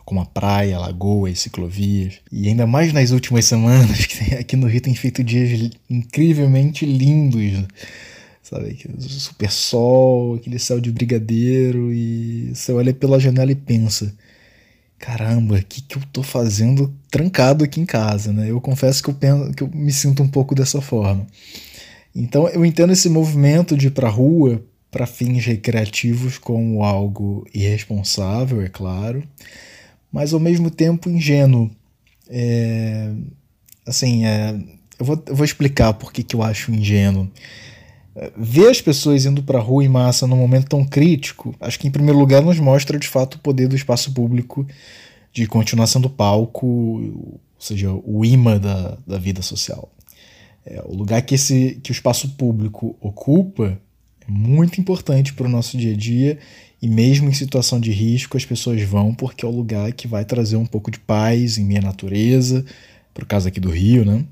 [0.05, 2.15] como a praia, lagoas, ciclovias.
[2.33, 7.67] E ainda mais nas últimas semanas, que aqui no Rio tem feito dias incrivelmente lindos
[8.49, 8.79] sabe?
[9.01, 14.15] Super sol, aquele céu de brigadeiro e você olha pela janela e pensa,
[14.99, 18.51] caramba, o que, que eu tô fazendo trancado aqui em casa, né?
[18.51, 21.27] Eu confesso que eu, penso, que eu me sinto um pouco dessa forma.
[22.15, 28.63] Então eu entendo esse movimento de ir pra rua para fins recreativos como algo irresponsável,
[28.63, 29.23] é claro,
[30.11, 31.71] mas ao mesmo tempo ingênuo.
[32.31, 33.11] É,
[33.87, 34.55] assim, é,
[34.99, 37.31] eu, vou, eu vou explicar por que, que eu acho ingênuo
[38.37, 41.91] ver as pessoas indo para rua em massa num momento tão crítico, acho que em
[41.91, 44.67] primeiro lugar nos mostra de fato o poder do espaço público
[45.33, 49.91] de continuar sendo palco, ou seja, o imã da, da vida social.
[50.71, 53.79] É, o lugar que, esse, que o espaço público ocupa
[54.21, 56.39] é muito importante para o nosso dia a dia
[56.81, 60.27] e mesmo em situação de risco as pessoas vão porque é o lugar que vai
[60.27, 62.67] trazer um pouco de paz em minha natureza,
[63.15, 64.25] por causa aqui do Rio, né?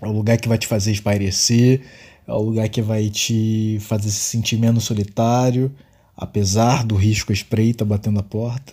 [0.00, 1.82] É o lugar que vai te fazer espairecer,
[2.26, 5.70] é o lugar que vai te fazer se sentir menos solitário,
[6.16, 8.72] apesar do risco espreita batendo a porta.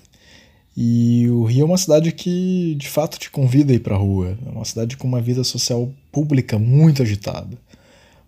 [0.82, 3.98] E o Rio é uma cidade que de fato te convida a ir para a
[3.98, 4.38] rua.
[4.46, 7.58] É uma cidade com uma vida social pública muito agitada.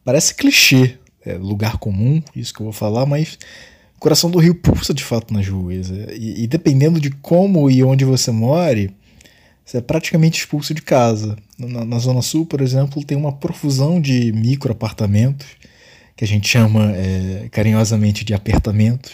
[0.04, 3.40] Parece clichê, é lugar comum, isso que eu vou falar, mas
[3.96, 5.90] o coração do Rio pulsa de fato nas ruas.
[5.90, 8.94] É, e, e dependendo de como e onde você more,
[9.64, 11.38] você é praticamente expulso de casa.
[11.58, 15.48] Na, na, Zona Sul, por exemplo, tem uma profusão de micro apartamentos,
[16.18, 19.14] que a gente chama é, carinhosamente de apertamentos.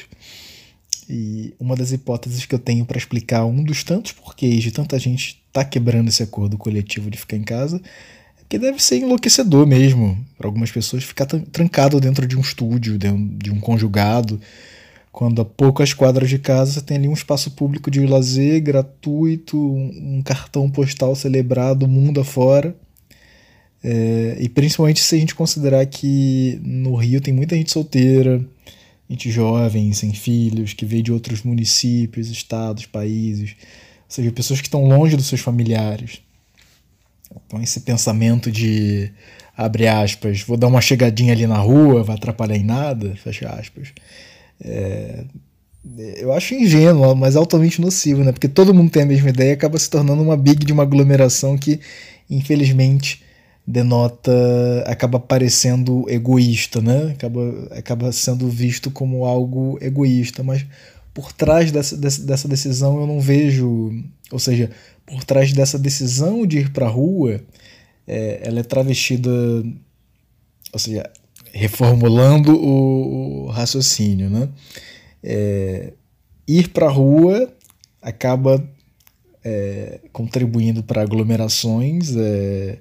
[1.10, 5.00] E uma das hipóteses que eu tenho para explicar um dos tantos porquês de tanta
[5.00, 7.82] gente tá quebrando esse acordo coletivo de ficar em casa
[8.40, 12.98] é que deve ser enlouquecedor mesmo para algumas pessoas ficar trancado dentro de um estúdio,
[12.98, 14.40] de um conjugado,
[15.18, 19.58] quando a poucas quadras de casa você tem ali um espaço público de lazer gratuito,
[19.58, 22.76] um cartão postal celebrado mundo afora.
[23.84, 28.46] É, e principalmente se a gente considerar que no Rio tem muita gente solteira,
[29.10, 34.68] gente jovem, sem filhos, que veio de outros municípios, estados, países, ou seja, pessoas que
[34.68, 36.22] estão longe dos seus familiares.
[37.46, 39.12] Então esse pensamento de
[39.56, 43.92] abre aspas, vou dar uma chegadinha ali na rua, vai atrapalhar em nada, fecha aspas
[44.64, 45.24] é,
[46.18, 48.32] eu acho ingênuo, mas altamente nocivo, né?
[48.32, 50.84] Porque todo mundo tem a mesma ideia e acaba se tornando uma big de uma
[50.84, 51.80] aglomeração que,
[52.30, 53.24] infelizmente,
[53.68, 54.32] denota,
[54.86, 57.12] acaba parecendo egoísta, né?
[57.12, 60.66] Acaba, acaba sendo visto como algo egoísta, mas
[61.14, 63.92] por trás dessa, dessa decisão eu não vejo,
[64.32, 64.72] ou seja,
[65.06, 67.42] por trás dessa decisão de ir para a rua,
[68.08, 69.30] é, ela é travestida,
[70.72, 71.10] ou seja,
[71.52, 74.48] reformulando o, raciocínio, né?
[75.22, 75.92] É,
[76.48, 77.52] ir para a rua
[78.02, 78.64] acaba
[79.44, 82.80] é, contribuindo para aglomerações é,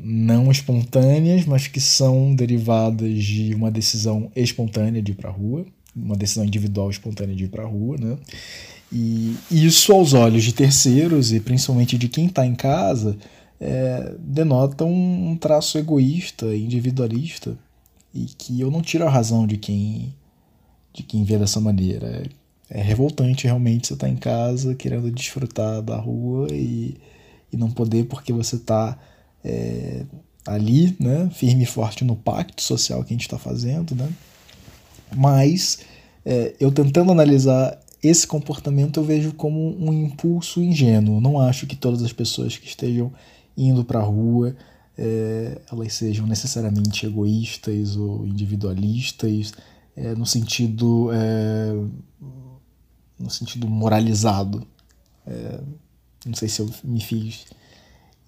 [0.00, 5.66] não espontâneas, mas que são derivadas de uma decisão espontânea de ir para a rua,
[5.94, 8.16] uma decisão individual espontânea de ir para a rua, né?
[8.90, 13.18] E isso aos olhos de terceiros e principalmente de quem está em casa
[13.60, 17.58] é, denota um, traço egoísta, individualista,
[18.14, 20.14] e que eu não tiro a razão de quem
[20.92, 22.06] de quem vê dessa maneira.
[22.70, 26.96] É, é revoltante realmente você estar tá em casa querendo desfrutar da rua e,
[27.52, 28.98] e não poder porque você está
[29.48, 30.04] é,
[30.46, 34.08] ali, né, firme e forte no pacto social que a gente está fazendo, né?
[35.16, 35.80] Mas
[36.24, 41.20] é, eu tentando analisar esse comportamento eu vejo como um impulso ingênuo.
[41.20, 43.12] Não acho que todas as pessoas que estejam
[43.56, 44.54] indo para a rua
[44.96, 49.52] é, elas sejam necessariamente egoístas ou individualistas
[49.96, 51.72] é, no sentido é,
[53.18, 54.66] no sentido moralizado.
[55.26, 55.60] É,
[56.26, 57.46] não sei se eu me fiz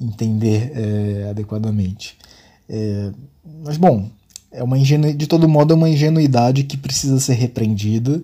[0.01, 2.17] entender é, adequadamente.
[2.69, 3.13] É,
[3.65, 4.09] mas bom,
[4.51, 5.13] é uma ingenu...
[5.13, 8.23] de todo modo é uma ingenuidade que precisa ser repreendida.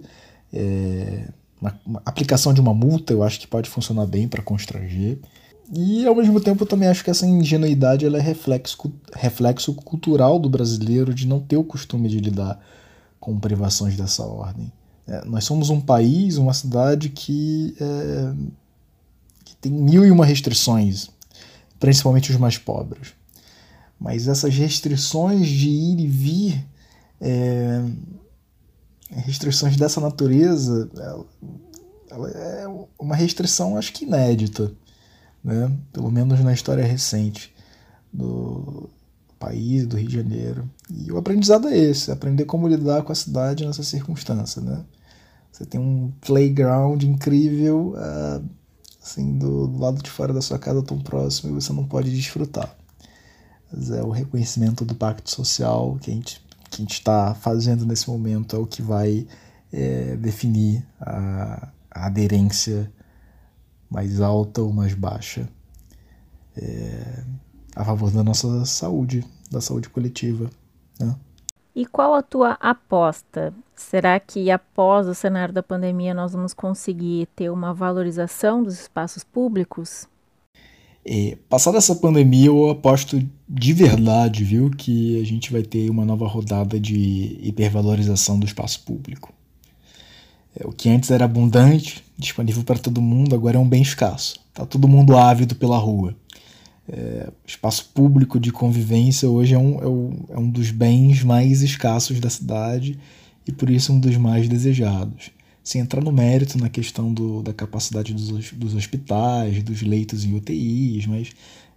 [0.53, 1.29] É,
[1.61, 5.19] uma, uma aplicação de uma multa eu acho que pode funcionar bem para constranger.
[5.73, 10.39] E ao mesmo tempo eu também acho que essa ingenuidade ela é reflexo, reflexo cultural
[10.39, 12.61] do brasileiro de não ter o costume de lidar
[13.19, 14.71] com privações dessa ordem.
[15.09, 18.33] É, nós somos um país, uma cidade que, é,
[19.45, 21.09] que tem mil e uma restrições,
[21.79, 23.15] principalmente os mais pobres.
[23.99, 26.67] Mas essas restrições de ir e vir,
[27.21, 27.83] é,
[29.11, 31.27] restrições dessa natureza, ela,
[32.11, 32.67] ela é
[32.99, 34.73] uma restrição acho que inédita
[35.47, 35.71] né?
[35.93, 37.55] pelo menos na história recente
[38.13, 38.91] do
[39.39, 40.69] país, do Rio de Janeiro.
[40.91, 44.61] E o aprendizado é esse, aprender como lidar com a cidade nessa circunstância.
[44.61, 44.85] Né?
[45.53, 48.45] Você tem um playground incrível uh,
[49.07, 52.11] assim, do, do lado de fora da sua casa tão próximo e você não pode
[52.11, 52.77] desfrutar.
[53.73, 57.87] Mas é o reconhecimento do pacto social que a gente que a gente está fazendo
[57.87, 59.27] nesse momento é o que vai
[59.73, 62.93] é, definir a, a aderência
[63.89, 65.49] mais alta ou mais baixa,
[66.57, 67.25] é,
[67.75, 70.51] a favor da nossa saúde, da saúde coletiva.
[70.99, 71.15] Né?
[71.75, 73.55] E qual a tua aposta?
[73.77, 79.23] Será que após o cenário da pandemia nós vamos conseguir ter uma valorização dos espaços
[79.23, 80.09] públicos?
[81.05, 86.05] É, passada essa pandemia, eu aposto de verdade, viu, que a gente vai ter uma
[86.05, 89.33] nova rodada de hipervalorização do espaço público.
[90.59, 94.41] É, o que antes era abundante, disponível para todo mundo, agora é um bem escasso.
[94.49, 96.17] Está todo mundo ávido pela rua.
[96.89, 101.63] É, espaço público de convivência hoje é um, é, um, é um dos bens mais
[101.63, 102.99] escassos da cidade
[103.47, 105.31] e por isso um dos mais desejados.
[105.63, 110.35] Sem entrar no mérito na questão do, da capacidade dos, dos hospitais, dos leitos em
[110.35, 111.31] UTIs, mas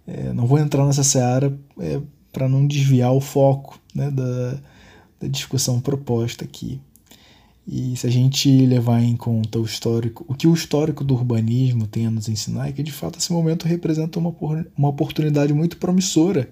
[0.06, 2.00] é, não vou entrar nessa seara é,
[2.32, 4.58] para não desviar o foco né, da,
[5.20, 6.80] da discussão proposta aqui.
[7.66, 11.86] E se a gente levar em conta o histórico, o que o histórico do urbanismo
[11.86, 14.34] tem a nos ensinar é que de fato esse momento representa uma,
[14.76, 16.50] uma oportunidade muito promissora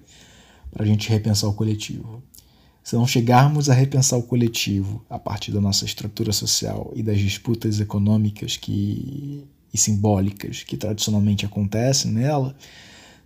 [0.71, 2.23] para a gente repensar o coletivo.
[2.89, 7.19] Se não chegarmos a repensar o coletivo a partir da nossa estrutura social e das
[7.19, 12.55] disputas econômicas que, e simbólicas que tradicionalmente acontecem nela,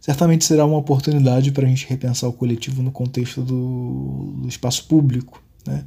[0.02, 4.86] certamente será uma oportunidade para a gente repensar o coletivo no contexto do, do espaço
[4.86, 5.42] público.
[5.66, 5.86] Né?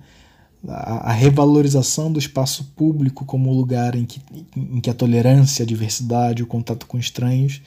[0.66, 4.22] a, revalorização do espaço público como lugar em que,
[4.56, 7.60] em que a tolerância, a diversidade, o contato com estranhos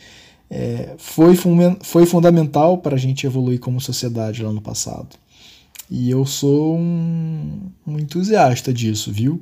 [0.49, 1.36] é, foi,
[1.84, 5.20] foi fundamental para a gente evoluir como sociedade lá no passado.
[5.90, 9.42] E eu sou um, um entusiasta disso, viu?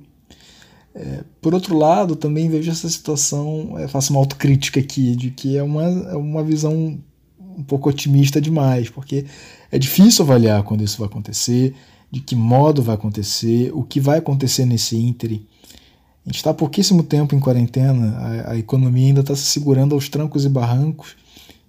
[0.95, 5.57] É, por outro lado, também vejo essa situação, é, faço uma autocrítica aqui, de que
[5.57, 6.97] é uma, é uma visão
[7.39, 9.25] um pouco otimista demais, porque
[9.71, 11.75] é difícil avaliar quando isso vai acontecer,
[12.09, 15.45] de que modo vai acontecer, o que vai acontecer nesse íntere.
[16.25, 19.93] A gente está há pouquíssimo tempo em quarentena, a, a economia ainda está se segurando
[19.93, 21.15] aos trancos e barrancos.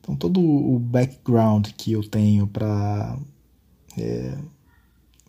[0.00, 3.18] Então, todo o background que eu tenho para
[3.98, 4.34] é,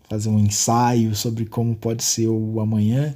[0.10, 3.16] fazer um ensaio sobre como pode ser o amanhã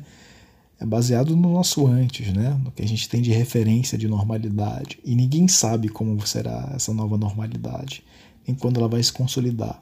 [0.80, 2.60] é baseado no nosso antes, né?
[2.64, 5.00] no que a gente tem de referência de normalidade.
[5.04, 8.04] E ninguém sabe como será essa nova normalidade,
[8.46, 9.82] nem quando ela vai se consolidar.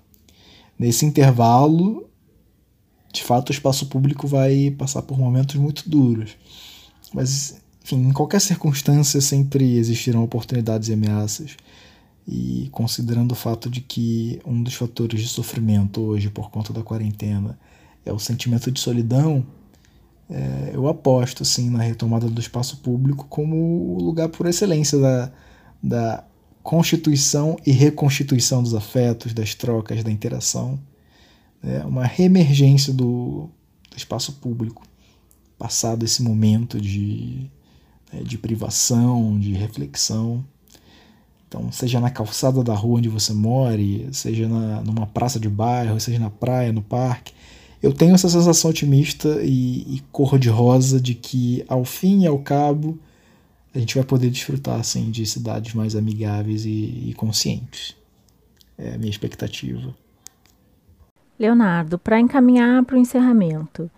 [0.78, 2.08] Nesse intervalo,
[3.12, 6.38] de fato, o espaço público vai passar por momentos muito duros.
[7.14, 11.58] Mas, enfim, em qualquer circunstância sempre existirão oportunidades e ameaças.
[12.32, 16.82] E considerando o fato de que um dos fatores de sofrimento hoje por conta da
[16.82, 17.60] quarentena
[18.06, 19.46] é o sentimento de solidão,
[20.30, 25.32] é, eu aposto assim na retomada do espaço público como o lugar por excelência da,
[25.84, 26.24] da
[26.64, 30.80] constituição e reconstituição dos afetos, das trocas, da interação,
[31.62, 31.84] né?
[31.84, 33.50] uma reemergência do,
[33.90, 34.84] do, espaço público,
[35.58, 37.52] passado esse momento de,
[38.14, 40.46] né, de privação, de reflexão.
[41.52, 43.78] Então, seja na calçada da rua onde você mora,
[44.14, 47.34] seja na, numa praça de bairro, seja na praia, no parque,
[47.84, 52.98] eu tenho essa sensação otimista e, e cor-de-rosa de que, ao fim e ao cabo,
[53.76, 57.98] a gente vai poder desfrutar assim, de cidades mais amigáveis e, e conscientes.
[58.78, 59.94] É a minha expectativa.
[61.38, 63.92] Leonardo, para encaminhar para o encerramento,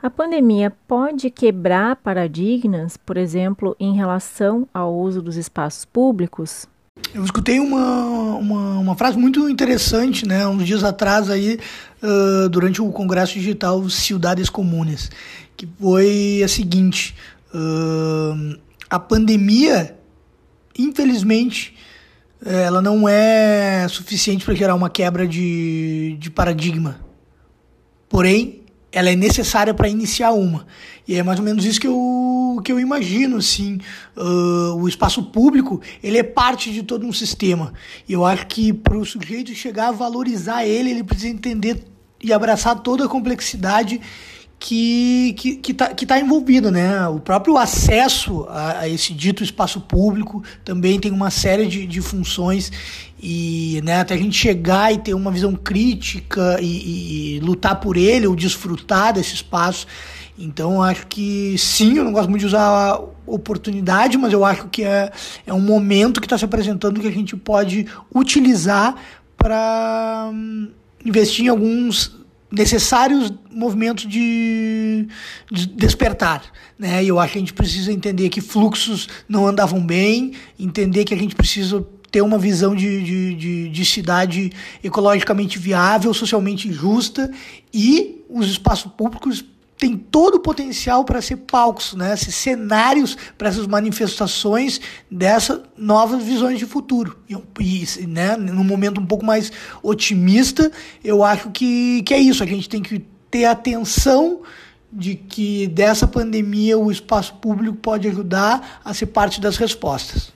[0.00, 6.68] a pandemia pode quebrar paradigmas, por exemplo, em relação ao uso dos espaços públicos?
[7.14, 11.58] Eu escutei uma, uma, uma, frase muito interessante, né, uns dias atrás aí,
[12.02, 15.10] uh, durante o Congresso Digital Cidades Comunes,
[15.56, 17.14] que foi a seguinte,
[17.54, 19.96] uh, a pandemia,
[20.78, 21.76] infelizmente,
[22.44, 26.98] ela não é suficiente para gerar uma quebra de, de paradigma.
[28.08, 28.59] Porém,
[28.92, 30.66] ela é necessária para iniciar uma.
[31.06, 33.78] E é mais ou menos isso que eu, que eu imagino, assim.
[34.16, 37.72] Uh, o espaço público, ele é parte de todo um sistema.
[38.08, 41.84] E eu acho que para o sujeito chegar a valorizar ele, ele precisa entender
[42.22, 44.00] e abraçar toda a complexidade
[44.60, 47.08] que que que está tá envolvido, né?
[47.08, 52.00] O próprio acesso a, a, esse dito espaço público também tem uma série de, de
[52.02, 52.70] funções
[53.22, 57.96] e né, até a gente chegar e ter uma visão crítica e, e lutar por
[57.96, 59.86] ele ou desfrutar desse espaço.
[60.38, 64.84] Então acho que sim, eu não gosto muito de usar oportunidade, mas eu acho que
[64.84, 65.10] é,
[65.46, 68.94] é um momento que está se apresentando que a gente pode utilizar
[69.36, 70.68] para hum,
[71.04, 72.19] investir em alguns
[72.50, 75.06] necessários movimentos de,
[75.50, 76.42] de, despertar.
[76.78, 77.04] Né?
[77.04, 81.16] Eu acho que a gente precisa entender que fluxos não andavam bem, entender que a
[81.16, 84.50] gente precisa ter uma visão de, de, de, de cidade
[84.82, 87.30] ecologicamente viável, socialmente justa
[87.72, 89.44] e os espaços públicos
[89.80, 92.14] tem todo o potencial para ser palcos, né?
[92.14, 94.78] ser cenários para essas manifestações
[95.10, 97.18] dessas novas visões de futuro.
[97.26, 97.34] E,
[97.98, 99.50] e né, num momento um pouco mais
[99.82, 100.70] otimista,
[101.02, 102.42] eu acho que, que é isso.
[102.42, 102.98] A gente tem que
[103.30, 104.42] ter atenção
[104.92, 110.30] de que dessa pandemia o espaço público pode ajudar a ser parte das respostas.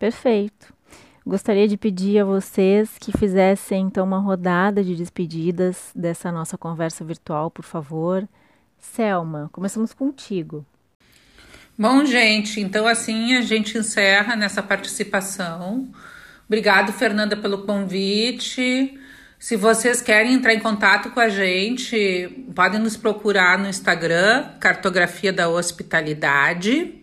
[0.00, 0.71] Perfeito.
[1.24, 7.04] Gostaria de pedir a vocês que fizessem então uma rodada de despedidas dessa nossa conversa
[7.04, 8.28] virtual, por favor.
[8.76, 10.66] Selma, começamos contigo.
[11.78, 15.88] Bom, gente, então assim a gente encerra nessa participação.
[16.48, 18.98] Obrigado, Fernanda, pelo convite.
[19.38, 25.32] Se vocês querem entrar em contato com a gente, podem nos procurar no Instagram, Cartografia
[25.32, 27.00] da Hospitalidade.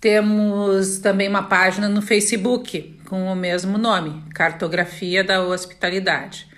[0.00, 6.48] Temos também uma página no Facebook com o mesmo nome, Cartografia da Hospitalidade.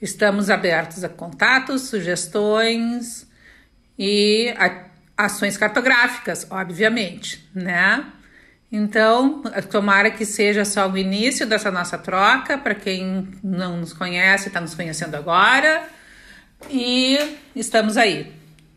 [0.00, 3.28] Estamos abertos a contatos, sugestões
[3.98, 4.54] e
[5.16, 8.06] ações cartográficas, obviamente, né?
[8.70, 14.48] Então, tomara que seja só o início dessa nossa troca, para quem não nos conhece,
[14.48, 15.88] está nos conhecendo agora.
[16.70, 18.32] E estamos aí,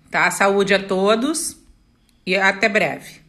[0.10, 0.30] tá?
[0.32, 1.58] Saúde a todos
[2.26, 3.21] e até breve.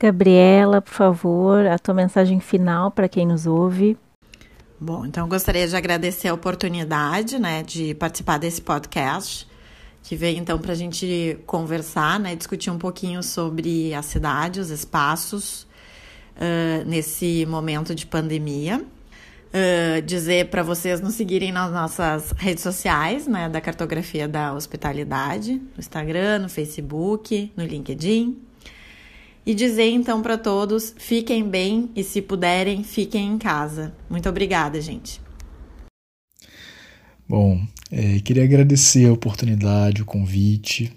[0.00, 3.98] Gabriela, por favor, a tua mensagem final para quem nos ouve.
[4.80, 9.46] Bom, então gostaria de agradecer a oportunidade, né, de participar desse podcast,
[10.02, 14.70] que veio então para a gente conversar, né, discutir um pouquinho sobre a cidade, os
[14.70, 15.66] espaços
[16.36, 18.82] uh, nesse momento de pandemia.
[19.52, 25.56] Uh, dizer para vocês nos seguirem nas nossas redes sociais, né, da cartografia da hospitalidade,
[25.56, 28.49] no Instagram, no Facebook, no LinkedIn.
[29.44, 33.94] E dizer então para todos: fiquem bem e, se puderem, fiquem em casa.
[34.08, 35.20] Muito obrigada, gente.
[37.28, 40.92] Bom, é, queria agradecer a oportunidade, o convite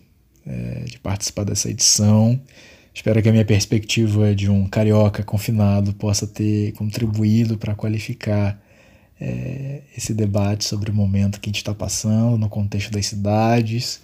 [0.45, 2.39] é, de participar dessa edição.
[2.93, 8.61] Espero que a minha perspectiva de um carioca confinado possa ter contribuído para qualificar
[9.19, 14.01] é, esse debate sobre o momento que a gente está passando no contexto das cidades.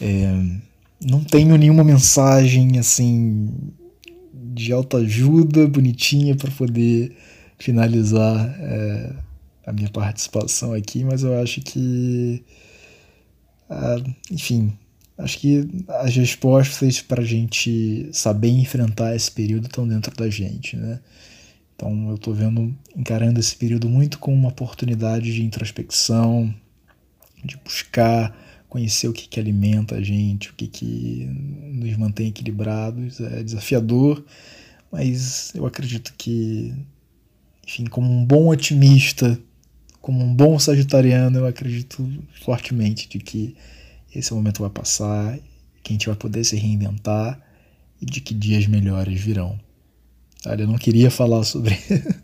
[0.00, 0.69] É,
[1.02, 3.72] não tenho nenhuma mensagem assim
[4.32, 7.16] de autoajuda bonitinha para poder
[7.58, 9.12] finalizar é,
[9.66, 12.44] a minha participação aqui, mas eu acho que,
[13.70, 14.72] uh, enfim,
[15.16, 20.76] acho que as respostas para a gente saber enfrentar esse período estão dentro da gente,
[20.76, 21.00] né?
[21.76, 26.54] Então eu estou vendo, encarando esse período muito como uma oportunidade de introspecção,
[27.42, 28.36] de buscar
[28.70, 31.28] conhecer o que, que alimenta a gente, o que, que
[31.74, 33.20] nos mantém equilibrados.
[33.20, 34.24] É desafiador,
[34.90, 36.72] mas eu acredito que,
[37.66, 39.38] enfim, como um bom otimista,
[40.00, 42.08] como um bom sagitariano, eu acredito
[42.42, 43.56] fortemente de que
[44.14, 45.38] esse momento vai passar,
[45.82, 47.40] que a gente vai poder se reinventar
[48.00, 49.58] e de que dias melhores virão.
[50.46, 51.78] Olha, eu não queria falar sobre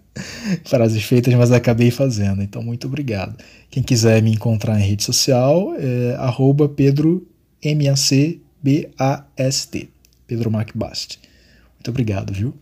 [0.65, 2.43] frases feitas, mas acabei fazendo.
[2.43, 3.37] Então, muito obrigado.
[3.71, 7.27] Quem quiser me encontrar em rede social é arroba Pedro
[7.63, 8.39] M-A-C-B-A-S-T.
[10.27, 11.21] Pedro Macbast.
[11.75, 12.55] Muito obrigado, viu?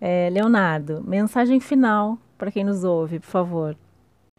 [0.00, 3.76] É, Leonardo, mensagem final para quem nos ouve, por favor.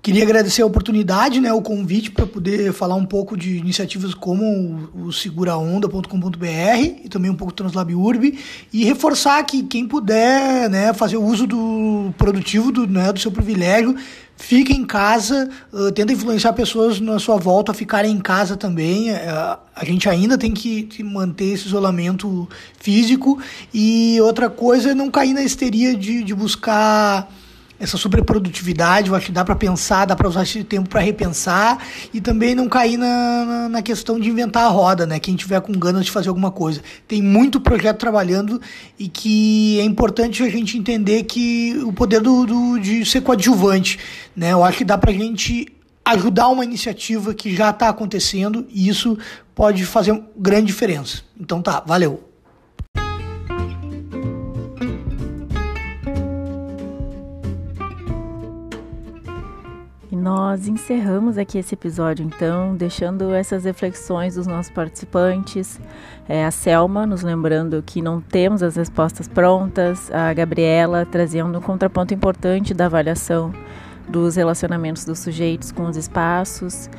[0.07, 4.89] Queria agradecer a oportunidade, né, o convite para poder falar um pouco de iniciativas como
[4.95, 6.45] o seguraonda.com.br
[7.03, 8.39] e também um pouco do Translab Urb
[8.71, 13.31] e reforçar que quem puder, né, fazer o uso do produtivo do, né, do seu
[13.31, 13.97] privilégio,
[14.37, 19.11] fique em casa, uh, tenta influenciar pessoas na sua volta a ficarem em casa também.
[19.11, 22.47] Uh, a gente ainda tem que, manter esse isolamento
[22.79, 23.39] físico
[23.73, 27.29] e outra coisa é não cair na histeria de, de buscar
[27.79, 31.77] essa superprodutividade, eu acho que dá para pensar, dá para usar esse tempo para repensar
[32.13, 35.19] e também não cair na, na, na, questão de inventar a roda, né?
[35.19, 36.81] Quem tiver com ganas de fazer alguma coisa.
[37.07, 38.59] Tem muito projeto trabalhando
[38.97, 43.99] e que é importante a gente entender que o poder do, do de ser coadjuvante,
[44.35, 44.53] né?
[44.53, 45.67] Eu acho que dá para a gente
[46.03, 49.17] ajudar uma iniciativa que já está acontecendo e isso
[49.53, 51.21] pode fazer grande diferença.
[51.39, 52.23] Então tá, valeu.
[60.27, 65.79] Nós encerramos aqui esse episódio, então, deixando essas reflexões dos nossos participantes.
[66.27, 71.61] É, a Selma nos lembrando que não temos as respostas prontas, a Gabriela trazendo um
[71.61, 73.53] contraponto importante da avaliação
[74.05, 76.89] dos relacionamentos dos sujeitos com os espaços.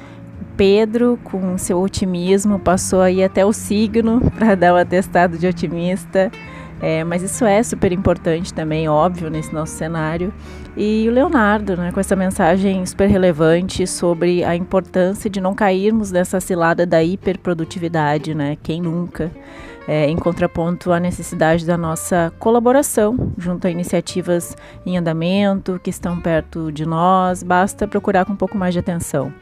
[0.57, 6.33] Pedro, com seu otimismo, passou aí até o signo para dar o atestado de otimista.
[6.81, 10.33] É, mas isso é super importante também, óbvio, nesse nosso cenário.
[10.77, 16.13] E o Leonardo, né, com essa mensagem super relevante sobre a importância de não cairmos
[16.13, 18.57] nessa cilada da hiperprodutividade, né?
[18.63, 19.31] Quem nunca?
[19.89, 24.55] É, em contraponto à necessidade da nossa colaboração junto a iniciativas
[24.85, 29.33] em andamento que estão perto de nós, basta procurar com um pouco mais de atenção.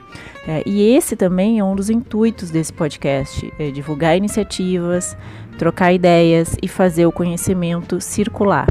[0.47, 5.17] É, e esse também é um dos intuitos desse podcast: é divulgar iniciativas,
[5.57, 8.67] trocar ideias e fazer o conhecimento circular.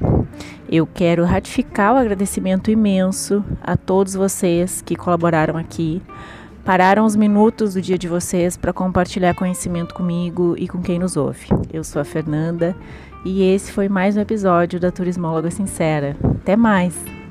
[0.69, 6.01] Eu quero ratificar o agradecimento imenso a todos vocês que colaboraram aqui,
[6.63, 11.15] pararam os minutos do dia de vocês para compartilhar conhecimento comigo e com quem nos
[11.15, 11.47] ouve.
[11.71, 12.75] Eu sou a Fernanda
[13.23, 16.15] e esse foi mais um episódio da Turismóloga Sincera.
[16.41, 17.24] Até mais!